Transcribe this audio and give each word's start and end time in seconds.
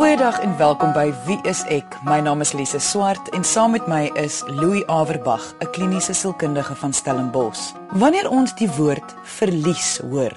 Goeiedag 0.00 0.38
en 0.40 0.56
welkom 0.56 0.94
by 0.96 1.10
Wie 1.26 1.36
is 1.44 1.58
ek? 1.68 1.98
My 2.08 2.22
naam 2.24 2.40
is 2.40 2.54
Lise 2.56 2.78
Swart 2.80 3.26
en 3.36 3.42
saam 3.44 3.74
met 3.76 3.84
my 3.84 4.06
is 4.16 4.38
Louis 4.48 4.80
Averbag, 4.88 5.42
'n 5.60 5.70
kliniese 5.76 6.14
sielkundige 6.16 6.74
van 6.74 6.92
Stellenbosch. 6.92 7.74
Wanneer 7.92 8.30
ons 8.30 8.54
die 8.56 8.70
woord 8.70 9.14
verlies 9.22 9.98
hoor, 9.98 10.32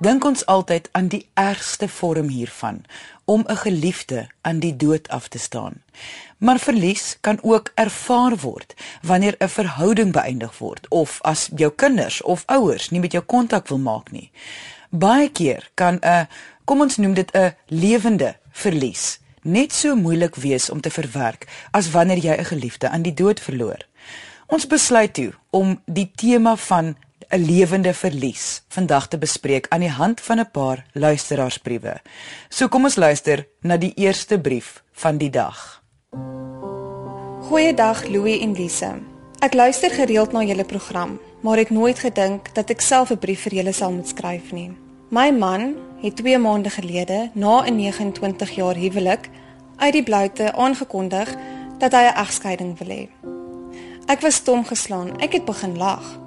dink 0.00 0.24
ons 0.24 0.46
altyd 0.46 0.88
aan 0.92 1.08
die 1.08 1.28
ergste 1.34 1.88
vorm 1.88 2.28
hiervan, 2.28 2.84
om 3.24 3.44
'n 3.48 3.56
geliefde 3.56 4.28
aan 4.40 4.58
die 4.58 4.76
dood 4.76 5.08
af 5.08 5.28
te 5.28 5.38
staan. 5.38 5.82
Maar 6.38 6.58
verlies 6.58 7.16
kan 7.20 7.38
ook 7.42 7.72
ervaar 7.74 8.36
word 8.36 8.74
wanneer 9.02 9.34
'n 9.38 9.48
verhouding 9.48 10.12
beëindig 10.12 10.58
word 10.58 10.86
of 10.88 11.18
as 11.22 11.48
jou 11.56 11.72
kinders 11.72 12.22
of 12.22 12.42
ouers 12.46 12.90
nie 12.90 13.00
met 13.00 13.12
jou 13.12 13.24
kontak 13.24 13.68
wil 13.68 13.78
maak 13.78 14.10
nie. 14.10 14.30
Baie 14.90 15.30
keer 15.30 15.70
kan 15.74 15.98
'n 16.00 16.28
kom 16.66 16.82
ons 16.82 16.98
noem 16.98 17.14
dit 17.14 17.30
'n 17.32 17.54
lewende 17.70 18.36
verlies 18.50 19.20
net 19.46 19.72
so 19.72 19.94
moeilik 19.94 20.34
wees 20.34 20.70
om 20.70 20.80
te 20.80 20.90
verwerk 20.90 21.46
as 21.70 21.90
wanneer 21.90 22.18
jy 22.18 22.34
'n 22.36 22.44
geliefde 22.44 22.88
aan 22.88 23.02
die 23.02 23.14
dood 23.14 23.40
verloor. 23.40 23.86
Ons 24.46 24.66
besluit 24.66 25.14
toe 25.14 25.32
om 25.50 25.80
die 25.86 26.10
tema 26.16 26.56
van 26.56 26.96
'n 27.30 27.38
lewende 27.38 27.94
verlies 27.94 28.62
vandag 28.68 29.08
te 29.08 29.18
bespreek 29.18 29.66
aan 29.68 29.80
die 29.80 29.90
hand 29.90 30.20
van 30.20 30.40
'n 30.40 30.50
paar 30.50 30.84
luisteraarsbriewe. 30.92 32.00
So 32.48 32.68
kom 32.68 32.84
ons 32.84 32.96
luister 32.96 33.46
na 33.60 33.76
die 33.76 33.92
eerste 33.94 34.40
brief 34.40 34.82
van 34.92 35.18
die 35.18 35.30
dag. 35.30 35.82
Goeiedag 37.40 38.08
Louie 38.08 38.40
en 38.40 38.52
Lise. 38.52 38.94
Ek 39.40 39.54
luister 39.54 39.90
gereeld 39.90 40.32
na 40.32 40.42
julle 40.42 40.64
program, 40.64 41.20
maar 41.42 41.56
het 41.56 41.70
nooit 41.70 41.98
gedink 41.98 42.54
dat 42.54 42.70
ek 42.70 42.80
self 42.80 43.10
'n 43.10 43.18
brief 43.18 43.40
vir 43.40 43.54
julle 43.54 43.72
sal 43.72 43.92
moet 43.92 44.08
skryf 44.08 44.52
nie. 44.52 44.85
My 45.08 45.30
man 45.30 45.74
het 46.00 46.16
2 46.16 46.38
maande 46.38 46.70
gelede 46.70 47.30
na 47.32 47.62
'n 47.64 47.76
29 47.76 48.50
jaar 48.50 48.74
huwelik 48.74 49.30
uit 49.76 49.92
die 49.92 50.02
bloute 50.02 50.52
aangekondig 50.52 51.34
dat 51.78 51.92
hy 51.92 52.02
'n 52.02 52.16
egskeiding 52.16 52.78
wil 52.78 52.88
hê. 52.96 53.08
Ek 54.06 54.20
was 54.20 54.34
stom 54.34 54.64
geslaan. 54.64 55.18
Ek 55.18 55.32
het 55.32 55.44
begin 55.44 55.76
lag. 55.76 56.18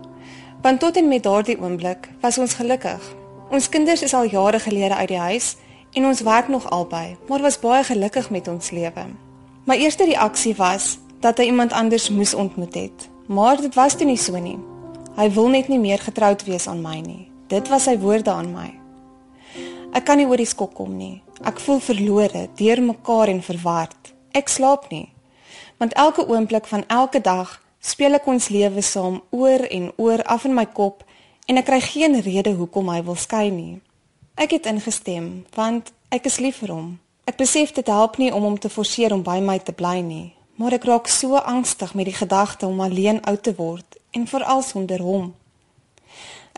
Want 0.62 0.80
tot 0.80 0.96
en 0.96 1.08
met 1.08 1.24
daardie 1.24 1.62
oomblik 1.62 2.10
was 2.20 2.38
ons 2.38 2.54
gelukkig. 2.54 3.16
Ons 3.50 3.70
kinders 3.70 4.02
is 4.02 4.14
al 4.14 4.26
jare 4.26 4.60
gelede 4.60 4.96
uit 4.96 5.08
die 5.08 5.18
huis 5.18 5.56
en 5.92 6.06
ons 6.06 6.22
werk 6.22 6.48
nog 6.48 6.70
albei, 6.70 7.18
maar 7.28 7.42
was 7.42 7.60
baie 7.60 7.84
gelukkig 7.84 8.30
met 8.30 8.48
ons 8.48 8.70
lewe. 8.70 9.06
My 9.64 9.76
eerste 9.76 10.06
reaksie 10.06 10.56
was 10.56 11.00
dat 11.20 11.38
hy 11.38 11.44
iemand 11.44 11.74
anders 11.74 12.10
moes 12.10 12.34
ontmoet 12.34 12.74
het, 12.74 13.10
maar 13.26 13.62
dit 13.62 13.76
was 13.76 13.96
toe 13.96 14.06
nie 14.06 14.18
so 14.18 14.38
nie. 14.38 14.60
Hy 15.16 15.32
wil 15.32 15.48
net 15.48 15.68
nie 15.68 15.80
meer 15.80 16.00
getroud 16.00 16.44
wees 16.44 16.68
aan 16.68 16.82
my 16.82 17.00
nie. 17.00 17.29
Dit 17.50 17.68
was 17.68 17.88
sy 17.88 17.96
woorde 17.98 18.30
aan 18.30 18.52
my. 18.54 18.68
Ek 19.98 20.04
kan 20.06 20.20
nie 20.22 20.28
oor 20.30 20.38
die 20.38 20.46
skok 20.46 20.76
kom 20.78 20.92
nie. 21.00 21.24
Ek 21.42 21.58
voel 21.64 21.80
verlore, 21.82 22.44
deurmekaar 22.60 23.32
en 23.32 23.40
verward. 23.42 24.12
Ek 24.38 24.52
slaap 24.54 24.86
nie. 24.94 25.08
Want 25.82 25.96
elke 25.98 26.28
oomblik 26.30 26.70
van 26.70 26.86
elke 26.94 27.22
dag 27.26 27.56
speel 27.82 28.20
ek 28.20 28.28
ons 28.30 28.52
lewe 28.54 28.84
saam 28.86 29.18
oor 29.34 29.66
en 29.66 29.90
oor 29.98 30.22
af 30.30 30.46
in 30.46 30.54
my 30.54 30.68
kop 30.68 31.02
en 31.50 31.58
ek 31.58 31.66
kry 31.72 31.82
geen 31.82 32.20
rede 32.22 32.54
hoekom 32.54 32.94
hy 32.94 33.00
wil 33.10 33.18
skei 33.18 33.50
nie. 33.50 33.80
Ek 34.38 34.54
het 34.54 34.70
ingestem 34.70 35.48
want 35.58 35.90
ek 36.14 36.30
is 36.30 36.38
lief 36.38 36.62
vir 36.62 36.76
hom. 36.76 36.94
Ek 37.26 37.42
besef 37.42 37.74
dit 37.74 37.90
help 37.90 38.22
nie 38.22 38.30
om 38.30 38.46
hom 38.46 38.62
te 38.62 38.70
forceer 38.70 39.16
om 39.16 39.26
by 39.26 39.40
my 39.42 39.58
te 39.58 39.74
bly 39.74 40.04
nie, 40.06 40.36
maar 40.62 40.78
ek 40.78 40.86
raak 40.86 41.10
so 41.10 41.42
angstig 41.42 41.98
met 41.98 42.12
die 42.12 42.18
gedagte 42.22 42.70
om 42.70 42.78
alleen 42.86 43.24
oud 43.26 43.42
te 43.42 43.58
word 43.58 43.98
en 44.14 44.30
veral 44.30 44.62
sonder 44.62 45.02
hom. 45.02 45.32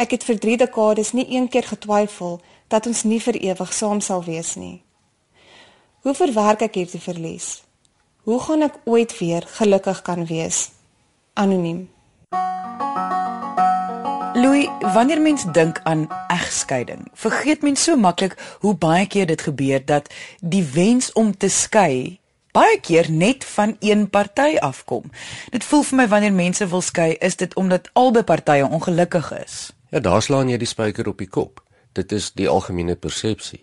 Ek 0.02 0.16
het 0.16 0.24
vir 0.26 0.40
3 0.42 0.58
dekades 0.58 1.12
nie 1.14 1.28
een 1.30 1.46
keer 1.54 1.68
getwyfel 1.70 2.40
dat 2.74 2.88
ons 2.90 3.04
nie 3.06 3.20
vir 3.22 3.38
ewig 3.38 3.74
saam 3.74 4.00
sal 4.02 4.24
wees 4.26 4.56
nie. 4.58 4.82
Hoe 6.02 6.14
verwerk 6.18 6.64
ek 6.66 6.80
hierdie 6.80 7.02
verlies? 7.02 7.50
Hoe 8.26 8.40
gaan 8.42 8.66
ek 8.66 8.80
ooit 8.90 9.14
weer 9.20 9.46
gelukkig 9.60 10.00
kan 10.02 10.26
wees? 10.26 10.72
Anoniem. 11.38 11.84
Louis, 14.42 14.66
wanneer 14.96 15.22
mens 15.22 15.46
dink 15.54 15.82
aan 15.84 16.08
egskeiding, 16.34 17.04
vergeet 17.14 17.62
mens 17.62 17.84
so 17.84 17.94
maklik 17.96 18.34
hoe 18.64 18.74
baie 18.74 19.06
keer 19.06 19.30
dit 19.30 19.42
gebeur 19.42 19.86
dat 19.86 20.10
die 20.42 20.64
wens 20.74 21.12
om 21.14 21.36
te 21.38 21.50
skei 21.50 22.18
baie 22.52 22.80
keer 22.84 23.12
net 23.12 23.46
van 23.46 23.76
een 23.80 24.10
party 24.10 24.58
afkom. 24.60 25.12
Dit 25.54 25.64
voel 25.64 25.86
vir 25.88 26.00
my 26.02 26.08
wanneer 26.08 26.34
mense 26.34 26.68
wil 26.68 26.82
skei, 26.82 27.14
is 27.20 27.38
dit 27.38 27.54
omdat 27.56 27.92
albei 27.94 28.26
partye 28.28 28.66
ongelukkig 28.68 29.32
is. 29.44 29.60
Ja, 29.92 30.00
daar 30.00 30.22
slaan 30.24 30.48
jy 30.48 30.56
die 30.56 30.70
spyker 30.70 31.10
op 31.12 31.20
die 31.20 31.28
kop. 31.28 31.60
Dit 31.92 32.14
is 32.16 32.30
die 32.40 32.48
algemene 32.48 32.96
persepsie. 32.96 33.60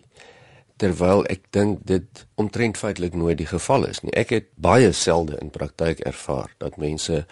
Terwyl 0.77 1.23
ek 1.25 1.47
dink 1.55 1.79
dit 1.89 2.25
omtrent 2.37 2.77
feitelik 2.77 3.15
nooit 3.17 3.39
die 3.39 3.49
geval 3.49 3.87
is 3.89 4.03
nie. 4.03 4.13
Ek 4.13 4.29
het 4.35 4.51
baie 4.61 4.91
selde 4.93 5.39
in 5.41 5.49
praktyk 5.49 6.03
ervaar 6.05 6.53
dat 6.61 6.77
mense 6.77 7.23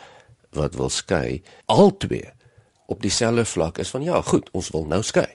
wat 0.57 0.73
wil 0.79 0.89
skei, 0.89 1.43
albei 1.69 2.23
op 2.89 3.03
dieselfde 3.03 3.45
vlak 3.45 3.77
is 3.83 3.91
van 3.93 4.01
ja, 4.01 4.21
goed, 4.25 4.49
ons 4.57 4.71
wil 4.73 4.87
nou 4.89 5.03
skei. 5.05 5.27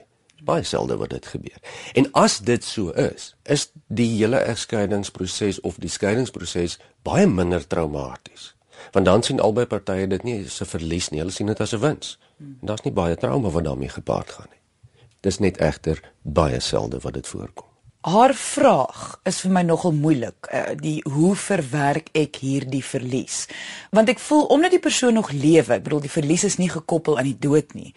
Baie 0.43 0.65
selde 0.67 0.97
wat 0.99 1.13
dit 1.15 1.25
gebeur. 1.31 1.61
En 1.95 2.09
as 2.19 2.41
dit 2.43 2.63
so 2.67 2.91
is, 2.99 3.31
is 3.47 3.69
die 3.87 4.09
hele 4.17 4.41
egskeidingsproses 4.43 5.61
of 5.63 5.79
die 5.79 5.91
skeidingsproses 5.93 6.81
baie 7.07 7.29
minder 7.31 7.63
traumaties. 7.63 8.51
Want 8.91 9.07
dan 9.07 9.23
sien 9.23 9.39
albei 9.39 9.63
partye 9.71 10.09
dit 10.11 10.27
nie 10.27 10.41
as 10.43 10.59
'n 10.61 10.67
verlies 10.67 11.09
nie, 11.09 11.23
hulle 11.23 11.31
sien 11.31 11.47
dit 11.47 11.61
as 11.61 11.73
'n 11.73 11.79
wins. 11.79 12.17
En 12.39 12.67
daar's 12.67 12.83
nie 12.83 12.93
baie 12.93 13.15
trauma 13.15 13.49
wat 13.49 13.63
daarmee 13.63 13.89
gepaard 13.89 14.29
gaan 14.29 14.49
nie. 14.49 14.59
Dis 15.23 15.39
net 15.39 15.57
egter 15.57 16.01
baie 16.21 16.59
selde 16.59 16.99
wat 16.99 17.13
dit 17.13 17.27
voorkom. 17.27 17.67
Haar 18.03 18.33
vraag 18.35 19.19
is 19.23 19.37
vir 19.45 19.51
my 19.55 19.61
nogal 19.63 19.93
moeilik, 19.95 20.49
uh, 20.51 20.73
die 20.75 20.97
hoe 21.07 21.35
verwerk 21.39 22.09
ek 22.19 22.41
hierdie 22.43 22.83
verlies? 22.83 23.45
Want 23.95 24.11
ek 24.11 24.19
voel 24.19 24.43
omdat 24.51 24.75
die 24.75 24.81
persoon 24.83 25.15
nog 25.15 25.31
lewe, 25.31 25.77
ek 25.77 25.85
bedoel 25.85 26.03
die 26.03 26.11
verlies 26.11 26.43
is 26.43 26.59
nie 26.59 26.67
gekoppel 26.67 27.15
aan 27.17 27.29
die 27.29 27.39
dood 27.39 27.71
nie. 27.77 27.93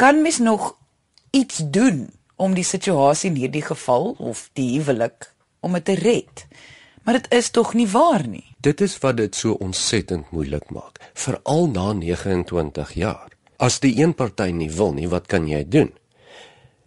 Kan 0.00 0.22
mens 0.24 0.38
nog 0.40 0.72
iets 1.36 1.60
doen 1.60 2.06
om 2.40 2.56
die 2.56 2.64
situasie 2.64 3.28
in 3.28 3.36
hierdie 3.36 3.66
geval 3.66 4.14
of 4.16 4.46
die 4.56 4.70
huwelik 4.78 5.28
om 5.60 5.76
dit 5.76 5.84
te 5.84 5.98
red? 6.00 6.46
Maar 7.04 7.20
dit 7.20 7.28
is 7.36 7.52
tog 7.52 7.74
nie 7.76 7.88
waar 7.88 8.24
nie. 8.24 8.46
Dit 8.64 8.80
is 8.80 8.96
wat 9.04 9.20
dit 9.20 9.36
so 9.36 9.60
ontsettend 9.60 10.32
moeilik 10.32 10.72
maak, 10.72 11.04
veral 11.12 11.68
na 11.68 11.92
29 11.92 12.96
jaar. 12.96 13.28
As 13.60 13.76
die 13.84 13.92
een 14.00 14.14
party 14.16 14.48
nie 14.56 14.70
wil 14.72 14.94
nie, 14.96 15.08
wat 15.12 15.26
kan 15.28 15.44
jy 15.48 15.60
doen? 15.68 15.90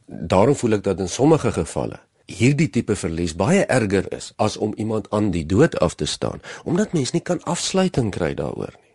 Daarom 0.08 0.58
voel 0.58 0.80
ek 0.80 0.88
dat 0.90 1.04
in 1.06 1.12
sommige 1.12 1.54
gevalle 1.54 2.02
hierdie 2.34 2.70
tipe 2.72 2.96
verlies 2.96 3.36
baie 3.36 3.66
erger 3.68 4.08
is 4.16 4.32
as 4.42 4.56
om 4.58 4.72
iemand 4.80 5.10
aan 5.12 5.30
die 5.34 5.44
dood 5.46 5.76
af 5.84 5.98
te 6.00 6.08
staan, 6.08 6.42
omdat 6.64 6.96
mens 6.96 7.12
nie 7.12 7.22
kan 7.22 7.44
afsluiting 7.44 8.14
kry 8.16 8.32
daaroor 8.34 8.74
nie. 8.74 8.94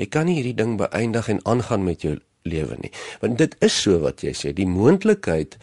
Jy 0.00 0.06
kan 0.08 0.26
nie 0.26 0.38
hierdie 0.38 0.56
ding 0.56 0.78
beëindig 0.80 1.28
en 1.28 1.42
aangaan 1.46 1.84
met 1.84 2.02
jou 2.02 2.16
lewe 2.48 2.78
nie. 2.80 2.90
Want 3.20 3.38
dit 3.38 3.54
is 3.60 3.76
so 3.76 4.00
wat 4.02 4.24
jy 4.24 4.32
sê, 4.34 4.54
die 4.56 4.66
moontlikheid 4.66 5.58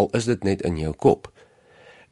al 0.00 0.10
is 0.16 0.26
dit 0.26 0.42
net 0.44 0.64
in 0.66 0.80
jou 0.80 0.94
kop 0.96 1.30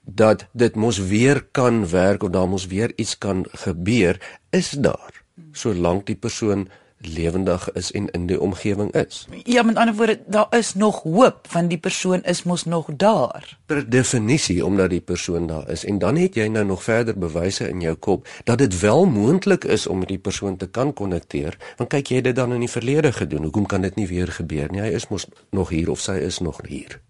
dat 0.05 0.45
dit 0.53 0.75
mos 0.77 0.99
weer 1.09 1.41
kan 1.57 1.87
werk 1.89 2.23
of 2.23 2.35
daar 2.37 2.49
mos 2.49 2.67
weer 2.69 2.93
iets 3.01 3.17
kan 3.19 3.47
gebeur, 3.65 4.21
is 4.53 4.75
daar 4.77 5.23
solank 5.57 6.05
die 6.07 6.19
persoon 6.21 6.69
lewendig 7.07 7.73
is 7.73 7.93
en 7.93 8.11
in 8.11 8.27
die 8.27 8.41
omgewing 8.41 8.93
is. 8.95 9.27
Ja, 9.43 9.63
met 9.63 9.77
ander 9.77 9.95
woorde, 9.95 10.21
daar 10.27 10.47
is 10.51 10.75
nog 10.75 11.03
hoop 11.03 11.47
want 11.53 11.69
die 11.69 11.79
persoon 11.79 12.23
is 12.23 12.43
mos 12.43 12.65
nog 12.65 12.89
daar. 12.97 13.59
Per 13.67 13.91
definisie 13.91 14.65
omdat 14.67 14.91
die 14.91 15.01
persoon 15.01 15.47
daar 15.47 15.69
is 15.71 15.85
en 15.85 15.99
dan 15.99 16.17
het 16.17 16.35
jy 16.35 16.47
nou 16.47 16.65
nog 16.65 16.83
verder 16.83 17.19
bewyse 17.19 17.69
in 17.69 17.81
jou 17.81 17.95
kop 17.95 18.29
dat 18.45 18.59
dit 18.59 18.81
wel 18.81 19.05
moontlik 19.05 19.65
is 19.65 19.87
om 19.87 19.99
met 19.99 20.09
die 20.09 20.19
persoon 20.19 20.57
te 20.57 20.67
kan 20.67 20.93
konnekteer. 20.93 21.57
Want 21.77 21.91
kyk 21.91 22.07
jy 22.07 22.21
dit 22.21 22.37
dan 22.37 22.53
in 22.53 22.65
die 22.65 22.71
verlede 22.71 23.13
gedoen, 23.13 23.43
hoekom 23.43 23.67
kan 23.67 23.81
dit 23.81 23.97
nie 23.97 24.09
weer 24.09 24.29
gebeur 24.29 24.71
nie? 24.71 24.81
Hy 24.81 24.95
is 24.95 25.09
mos 25.09 25.29
nog 25.51 25.69
hier 25.69 25.91
of 25.91 26.01
sy 26.01 26.19
is 26.25 26.39
nog 26.39 26.61
hier. 26.69 27.01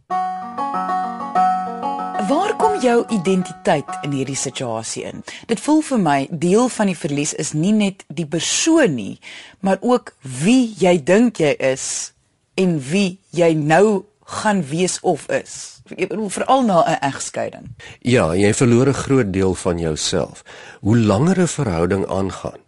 Waar 2.28 2.56
kom 2.56 2.80
jou 2.80 3.04
identiteit 3.12 3.88
in 4.02 4.14
hierdie 4.16 4.36
situasie 4.38 5.02
in? 5.04 5.20
Dit 5.50 5.60
voel 5.60 5.82
vir 5.84 5.98
my 6.00 6.18
deel 6.30 6.70
van 6.72 6.88
die 6.88 6.96
verlies 6.96 7.34
is 7.36 7.50
nie 7.52 7.72
net 7.76 8.04
die 8.08 8.24
persoon 8.24 8.94
nie, 8.96 9.18
maar 9.60 9.76
ook 9.84 10.14
wie 10.40 10.72
jy 10.80 10.94
dink 11.04 11.42
jy 11.42 11.52
is 11.58 12.14
en 12.56 12.78
wie 12.88 13.18
jy 13.36 13.50
nou 13.58 14.06
gaan 14.40 14.62
wees 14.70 14.96
of 15.02 15.26
is. 15.28 15.82
Ek 15.92 16.14
bedoel 16.14 16.30
veral 16.32 16.64
na 16.64 16.78
'n 16.86 17.02
egskeiding. 17.10 17.68
Ja, 18.00 18.32
jy 18.32 18.54
verloor 18.54 18.88
'n 18.88 19.02
groot 19.04 19.32
deel 19.32 19.54
van 19.54 19.78
jouself. 19.78 20.44
Hoe 20.80 20.96
langer 20.96 21.40
'n 21.40 21.48
verhouding 21.48 22.06
aangaan, 22.06 22.60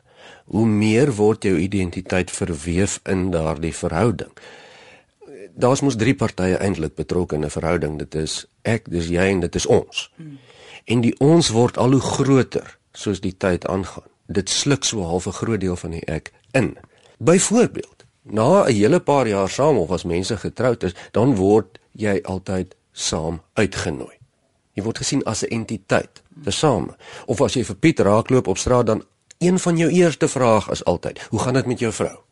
hoe 0.44 0.67
meer 0.67 1.14
word 1.14 1.43
jou 1.43 1.56
identiteit 1.56 2.31
verweef 2.31 3.00
in 3.05 3.31
daardie 3.31 3.75
verhouding 3.75 4.32
daar's 5.56 5.81
mos 5.81 5.97
drie 5.97 6.14
partye 6.14 6.58
eintlik 6.61 6.94
betrokke 6.94 7.35
in 7.35 7.44
'n 7.44 7.50
verhouding. 7.50 7.99
Dit 7.99 8.14
is 8.14 8.47
ek, 8.62 8.91
dis 8.91 9.08
jy 9.08 9.32
en 9.32 9.41
dit 9.41 9.55
is 9.55 9.67
ons. 9.67 10.12
Hmm. 10.17 10.38
En 10.85 11.00
die 11.00 11.14
ons 11.19 11.49
word 11.49 11.76
al 11.76 11.91
hoe 11.91 12.00
groter 12.00 12.79
soos 12.93 13.20
die 13.20 13.37
tyd 13.37 13.67
aangaan. 13.67 14.08
Dit 14.26 14.50
sluk 14.50 14.85
so 14.85 15.03
half 15.03 15.26
'n 15.26 15.32
groot 15.32 15.61
deel 15.61 15.76
van 15.76 15.91
die 15.91 16.05
ek 16.06 16.32
in. 16.53 16.76
Byvoorbeeld, 17.19 18.05
na 18.23 18.64
'n 18.64 18.73
hele 18.73 19.00
paar 19.00 19.29
jaar 19.29 19.49
saam 19.49 19.76
of 19.76 19.91
as 19.91 20.05
mense 20.05 20.37
getroud 20.37 20.82
is, 20.82 20.94
dan 21.11 21.35
word 21.35 21.79
jy 21.93 22.20
altyd 22.23 22.75
saam 22.93 23.41
uitgenooi. 23.52 24.17
Jy 24.73 24.82
word 24.82 24.99
gesien 24.99 25.25
as 25.25 25.43
'n 25.43 25.49
entiteit, 25.50 26.23
tesame. 26.44 26.97
Of 27.26 27.41
as 27.41 27.55
jy 27.55 27.64
vir 27.64 27.76
Piet 27.76 27.99
raakloop 27.99 28.47
op 28.47 28.59
straat 28.59 28.87
dan 28.87 29.05
een 29.38 29.59
van 29.59 29.76
jou 29.76 29.91
eerste 29.91 30.29
vrae 30.29 30.61
is 30.70 30.85
altyd: 30.85 31.20
"Hoe 31.31 31.41
gaan 31.41 31.55
dit 31.55 31.67
met 31.67 31.79
jou 31.79 31.93
vrou?" 31.93 32.25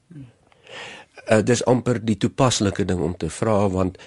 Uh, 1.31 1.41
dis 1.43 1.65
amper 1.65 2.05
die 2.05 2.17
toepaslike 2.17 2.85
ding 2.85 3.01
om 3.01 3.17
te 3.17 3.31
vra 3.31 3.69
want 3.69 3.99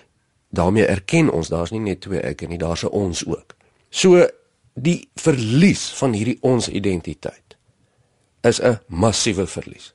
daarmee 0.50 0.86
erken 0.86 1.32
ons 1.34 1.50
daar's 1.50 1.72
nie 1.72 1.80
net 1.80 2.02
twee 2.02 2.22
ek 2.22 2.48
nie, 2.48 2.58
daar's 2.58 2.84
'n 2.84 2.94
ons 2.94 3.26
ook. 3.26 3.56
So 3.90 4.28
die 4.74 5.10
verlies 5.16 5.90
van 5.98 6.14
hierdie 6.14 6.38
ons 6.42 6.70
identiteit 6.70 7.58
is 8.42 8.62
'n 8.62 8.80
massiewe 8.88 9.48
verlies. 9.48 9.94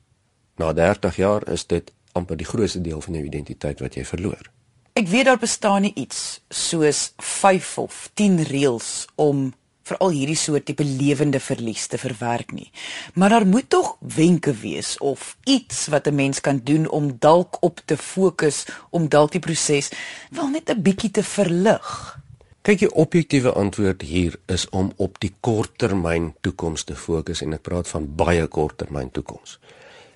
Na 0.57 0.73
30 0.73 1.17
jaar 1.17 1.49
is 1.49 1.67
dit 1.67 1.93
amper 2.13 2.37
die 2.37 2.47
grootste 2.47 2.81
deel 2.81 3.01
van 3.01 3.15
jou 3.15 3.25
identiteit 3.25 3.81
wat 3.81 3.95
jy 3.95 4.05
verloor. 4.05 4.51
Ek 4.93 5.09
weet 5.09 5.25
daar 5.25 5.39
bestaan 5.39 5.83
nie 5.83 5.95
iets 5.95 6.41
soos 6.49 7.13
5 7.17 7.79
of 7.79 8.11
10 8.15 8.43
reëls 8.43 9.07
om 9.15 9.55
veral 9.93 10.15
hierdie 10.15 10.39
soort 10.39 10.67
tipe 10.69 10.85
lewende 10.85 11.41
verlies 11.41 11.87
te 11.87 12.01
verwerk 12.01 12.53
nie. 12.53 12.71
Maar 13.15 13.37
daar 13.37 13.47
moet 13.47 13.69
tog 13.69 13.97
wenke 14.01 14.55
wees 14.63 14.97
of 14.99 15.37
iets 15.45 15.87
wat 15.93 16.07
'n 16.07 16.15
mens 16.15 16.41
kan 16.41 16.61
doen 16.65 16.89
om 16.89 17.17
dalk 17.19 17.57
op 17.61 17.81
te 17.85 17.97
fokus 17.97 18.65
om 18.91 19.09
dalk 19.09 19.33
die 19.33 19.41
proses 19.41 19.91
wel 20.31 20.49
net 20.49 20.71
'n 20.71 20.83
bietjie 20.83 21.11
te 21.11 21.23
verlig. 21.23 22.19
Kyk, 22.63 22.79
die 22.79 22.95
objektiewe 22.95 23.53
antwoord 23.53 24.03
hier 24.03 24.39
is 24.47 24.69
om 24.69 24.93
op 24.97 25.21
die 25.21 25.35
korttermyn 25.41 26.35
toekoms 26.41 26.85
te 26.85 26.95
fokus 26.95 27.43
en 27.43 27.53
ek 27.53 27.63
praat 27.63 27.89
van 27.89 28.15
baie 28.17 28.47
korttermyn 28.47 29.11
toekoms. 29.11 29.59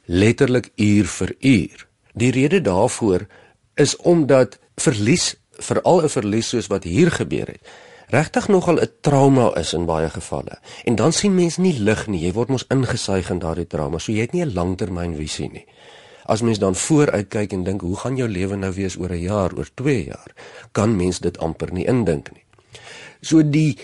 Letterlik 0.07 0.71
uur 0.77 1.07
vir 1.07 1.35
uur. 1.41 1.87
Die 2.15 2.31
rede 2.31 2.61
daarvoor 2.61 3.27
is 3.75 3.97
omdat 3.97 4.59
verlies, 4.77 5.35
veral 5.59 6.03
'n 6.03 6.09
verlies 6.09 6.49
soos 6.49 6.67
wat 6.67 6.85
hier 6.85 7.11
gebeur 7.11 7.47
het, 7.47 7.63
regtig 8.07 8.49
nogal 8.49 8.81
'n 8.81 8.91
trauma 9.01 9.55
is 9.55 9.73
in 9.73 9.85
baie 9.85 10.11
gevalle. 10.11 10.59
En 10.85 10.95
dan 10.95 11.13
sien 11.13 11.35
mense 11.35 11.61
nie 11.61 11.79
lig 11.79 12.07
nie. 12.07 12.21
Jy 12.21 12.33
word 12.33 12.49
mos 12.49 12.65
ingesuig 12.69 13.31
in 13.31 13.39
daardie 13.39 13.67
trauma. 13.67 13.99
So 13.99 14.13
jy 14.13 14.21
het 14.21 14.33
nie 14.33 14.45
'n 14.45 14.53
langtermynvisie 14.53 15.51
nie. 15.53 15.67
As 16.25 16.43
mens 16.43 16.59
dan 16.59 16.75
vooruit 16.75 17.29
kyk 17.29 17.53
en 17.53 17.65
dink, 17.65 17.81
hoe 17.81 17.97
gaan 17.97 18.17
jou 18.17 18.29
lewe 18.29 18.57
nou 18.57 18.73
wees 18.73 18.97
oor 18.99 19.11
'n 19.11 19.21
jaar, 19.21 19.53
oor 19.57 19.69
2 19.75 20.05
jaar? 20.05 20.35
Kan 20.73 20.97
mens 20.97 21.19
dit 21.19 21.39
amper 21.39 21.73
nie 21.73 21.87
indink 21.87 22.33
nie. 22.33 22.45
So 23.21 23.51
die 23.51 23.79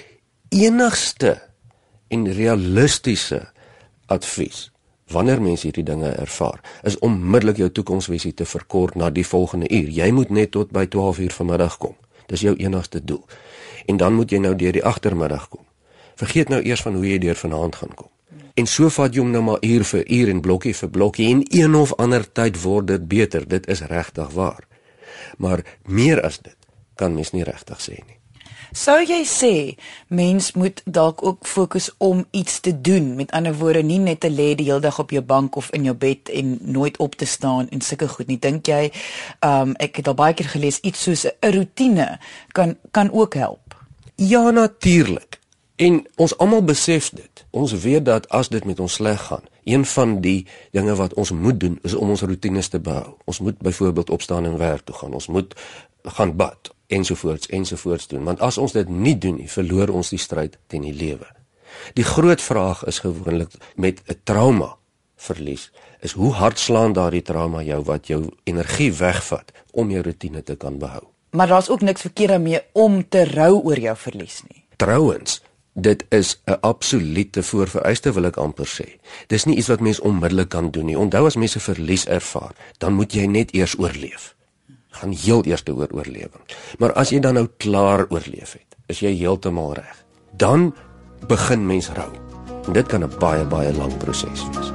enigste 0.49 1.43
en 2.09 2.33
realistiese 2.33 3.53
advies 4.07 4.71
wanneer 5.07 5.43
mense 5.43 5.67
hierdie 5.67 5.85
dinge 5.85 6.09
ervaar, 6.09 6.61
is 6.83 6.99
onmiddellik 6.99 7.57
jou 7.57 7.71
toekomsvisie 7.71 8.35
te 8.35 8.45
verkort 8.45 8.95
na 8.95 9.11
die 9.11 9.27
volgende 9.27 9.69
uur. 9.71 9.89
Jy 9.89 10.11
moet 10.11 10.31
net 10.31 10.51
tot 10.51 10.71
by 10.71 10.87
12 10.87 11.19
uur 11.19 11.31
vanmiddag 11.31 11.77
kom. 11.79 11.97
Dis 12.27 12.41
jou 12.41 12.57
enigste 12.57 13.05
doel 13.05 13.25
en 13.87 13.97
dan 13.97 14.15
moet 14.15 14.31
jy 14.31 14.39
nou 14.39 14.55
deur 14.57 14.73
die 14.73 14.85
agtermiddag 14.85 15.49
kom. 15.49 15.65
Vergeet 16.15 16.49
nou 16.49 16.63
eers 16.63 16.83
van 16.83 16.95
hoe 16.95 17.07
jy 17.09 17.19
deur 17.19 17.39
vanaand 17.39 17.77
gaan 17.77 17.95
kom. 17.95 18.11
En 18.55 18.67
so 18.69 18.89
vat 18.93 19.15
jy 19.15 19.23
hom 19.23 19.31
nou 19.33 19.43
maar 19.43 19.63
uur 19.65 19.85
vir 19.89 20.03
uur 20.07 20.29
en 20.29 20.41
blokkie 20.45 20.75
vir 20.77 20.91
blokkie 20.93 21.29
en 21.33 21.45
een 21.49 21.75
of 21.75 21.95
ander 21.97 22.27
tyd 22.33 22.61
word 22.63 22.91
dit 22.93 23.07
beter. 23.09 23.49
Dit 23.49 23.67
is 23.67 23.81
regtig 23.89 24.35
waar. 24.37 24.67
Maar 25.39 25.65
meer 25.89 26.21
as 26.23 26.39
dit 26.39 26.57
kan 27.01 27.15
mens 27.15 27.33
nie 27.33 27.45
regtig 27.49 27.81
sê 27.81 27.97
nie. 27.97 28.22
Sou 28.73 29.03
jy 29.05 29.21
sê 29.29 29.77
mens 30.09 30.55
moet 30.57 30.79
dalk 30.89 31.21
ook 31.21 31.45
fokus 31.47 31.91
om 32.01 32.25
iets 32.33 32.61
te 32.65 32.73
doen, 32.81 33.15
met 33.17 33.31
ander 33.37 33.53
woorde 33.55 33.83
nie 33.85 33.99
net 34.01 34.23
te 34.25 34.31
lê 34.33 34.55
die 34.57 34.71
hele 34.71 34.81
dag 34.81 34.97
op 34.99 35.13
jou 35.13 35.21
bank 35.21 35.59
of 35.61 35.69
in 35.77 35.85
jou 35.85 35.93
bed 35.95 36.33
en 36.33 36.57
nooit 36.61 36.97
op 36.97 37.19
te 37.21 37.29
staan 37.29 37.69
en 37.69 37.85
sulke 37.85 38.09
goed 38.09 38.33
nie. 38.33 38.39
Dink 38.41 38.71
jy, 38.73 38.89
um 39.45 39.77
ek 39.77 40.01
het 40.01 40.09
al 40.09 40.17
baie 40.17 40.33
keer 40.33 40.49
gelees 40.55 40.81
iets 40.81 41.05
soos 41.05 41.27
'n 41.29 41.53
rotine 41.53 42.19
kan 42.53 42.77
kan 42.91 43.13
ook 43.13 43.35
help. 43.35 43.77
Ja 44.17 44.51
natuurlik. 44.51 45.39
En 45.77 46.07
ons 46.17 46.39
almal 46.39 46.65
besef 46.65 47.11
dit. 47.11 47.45
Ons 47.51 47.73
weet 47.73 48.05
dat 48.05 48.29
as 48.29 48.49
dit 48.49 48.65
met 48.65 48.81
ons 48.81 48.93
sleg 48.93 49.21
gaan, 49.21 49.45
een 49.65 49.85
van 49.85 50.21
die 50.21 50.47
dinge 50.71 50.95
wat 50.95 51.15
ons 51.15 51.31
moet 51.31 51.61
doen 51.61 51.79
is 51.83 51.95
om 51.95 52.11
ons 52.11 52.21
roetines 52.23 52.69
te 52.69 52.81
behou. 52.81 53.17
Ons 53.25 53.39
moet 53.41 53.59
byvoorbeeld 53.59 54.11
opstaan 54.11 54.45
en 54.45 54.57
werk 54.57 54.85
toe 54.85 54.95
gaan. 54.95 55.13
Ons 55.13 55.27
moet 55.27 55.55
gaan 56.03 56.37
bad 56.37 56.73
ensovoorts 56.93 57.49
ensovoorts 57.49 58.11
doen. 58.13 58.25
Want 58.29 58.41
as 58.41 58.59
ons 58.59 58.75
dit 58.77 58.89
nie 58.89 59.17
doen 59.19 59.41
nie, 59.41 59.49
verloor 59.51 59.93
ons 59.95 60.13
die 60.13 60.21
stryd 60.21 60.59
teen 60.73 60.85
die 60.87 60.95
lewe. 60.97 61.27
Die 61.97 62.05
groot 62.05 62.43
vraag 62.43 62.85
is 62.91 63.01
gewoonlik 63.05 63.55
met 63.77 64.03
'n 64.09 64.21
trauma 64.25 64.77
verlies 65.17 65.71
is 66.03 66.13
hoe 66.19 66.33
hard 66.33 66.59
slaan 66.59 66.93
daardie 66.93 67.23
trauma 67.23 67.63
jou 67.63 67.83
wat 67.87 68.11
jou 68.11 68.25
energie 68.45 68.91
wegvat 68.99 69.53
om 69.71 69.91
jou 69.91 70.03
rotine 70.03 70.43
te 70.43 70.57
kan 70.57 70.79
behou. 70.79 71.05
Maar 71.31 71.47
daar's 71.47 71.71
ook 71.71 71.81
niks 71.81 72.01
verkeerd 72.01 72.29
daarmee 72.29 72.61
om 72.73 73.09
te 73.09 73.25
rou 73.25 73.63
oor 73.63 73.79
jou 73.79 73.97
verlies 73.97 74.43
nie. 74.49 74.65
Trouwens, 74.77 75.41
dit 75.73 76.05
is 76.09 76.41
'n 76.47 76.59
absolute 76.61 77.43
voorvereiste 77.43 78.13
wil 78.13 78.25
ek 78.25 78.37
amper 78.37 78.67
sê. 78.67 78.99
Dis 79.27 79.45
nie 79.45 79.57
iets 79.57 79.69
wat 79.69 79.81
mens 79.81 80.01
onmiddellik 80.01 80.49
kan 80.49 80.71
doen 80.71 80.85
nie. 80.85 80.99
Onthou 80.99 81.27
as 81.27 81.37
mense 81.37 81.61
verlies 81.61 82.07
ervaar, 82.07 82.55
dan 82.79 82.93
moet 82.93 83.13
jy 83.13 83.27
net 83.27 83.55
eers 83.55 83.79
oorleef. 83.79 84.35
Gaan 85.01 85.13
heel 85.13 85.45
eers 85.45 85.65
oor 85.69 85.89
oorlewing. 85.91 86.45
Maar 86.79 86.93
as 86.93 87.11
jy 87.11 87.21
dan 87.21 87.35
nou 87.39 87.49
klaar 87.57 88.07
oorleef 88.09 88.53
het, 88.59 88.77
is 88.93 89.01
jy 89.01 89.15
heeltemal 89.17 89.75
reg. 89.79 90.05
Dan 90.37 90.73
begin 91.29 91.67
mens 91.67 91.91
rou. 91.97 92.11
En 92.67 92.73
dit 92.73 92.87
kan 92.87 93.05
'n 93.05 93.19
baie 93.19 93.45
baie 93.45 93.73
lang 93.73 93.97
proses 93.99 94.47
wees. 94.53 94.73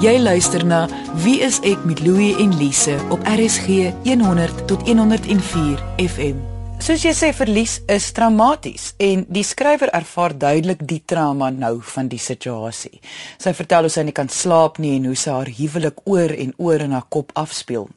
Jy 0.00 0.18
luister 0.18 0.64
na 0.66 0.88
Wie 1.22 1.40
is 1.40 1.60
ek 1.62 1.84
met 1.84 2.00
Louie 2.00 2.36
en 2.36 2.56
Lise 2.56 2.98
op 3.10 3.20
RSG 3.22 3.92
100 4.04 4.66
tot 4.66 4.82
104 4.88 5.78
FM. 5.96 6.53
Soos 6.84 7.00
jy 7.00 7.14
sê 7.16 7.30
verlies 7.32 7.78
is 7.88 8.10
traumaties 8.12 8.90
en 9.00 9.22
die 9.32 9.44
skrywer 9.48 9.88
ervaar 9.96 10.34
duidelik 10.36 10.82
die 10.84 10.98
trauma 11.08 11.46
nou 11.48 11.78
van 11.94 12.10
die 12.12 12.20
situasie. 12.20 12.98
Sy 13.40 13.54
vertel 13.56 13.86
hoe 13.86 13.92
sy 13.94 14.04
nie 14.04 14.12
kan 14.12 14.28
slaap 14.28 14.76
nie 14.84 14.90
en 14.98 15.06
hoe 15.08 15.16
sy 15.16 15.32
haar 15.32 15.48
huwelik 15.48 16.02
oor 16.04 16.34
en 16.44 16.52
oor 16.60 16.84
in 16.84 16.92
haar 16.92 17.06
kop 17.08 17.32
afspeel. 17.40 17.88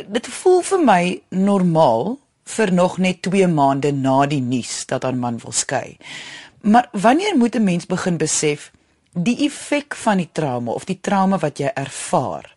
Dit 0.00 0.30
voel 0.32 0.64
vir 0.64 0.82
my 0.88 1.02
normaal 1.44 2.16
vir 2.56 2.72
nog 2.72 2.96
net 3.04 3.20
2 3.28 3.50
maande 3.52 3.92
na 3.92 4.22
die 4.32 4.40
nuus 4.40 4.86
dat 4.88 5.04
haar 5.04 5.20
man 5.26 5.36
wil 5.44 5.52
skei. 5.52 5.98
Maar 6.64 6.88
wanneer 6.96 7.36
moet 7.36 7.60
'n 7.60 7.68
mens 7.68 7.84
begin 7.84 8.16
besef 8.16 8.72
die 9.12 9.44
effek 9.44 9.94
van 9.94 10.16
die 10.16 10.32
trauma 10.32 10.72
of 10.72 10.88
die 10.88 11.00
trauma 11.00 11.36
wat 11.36 11.58
jy 11.58 11.68
ervaar 11.68 12.48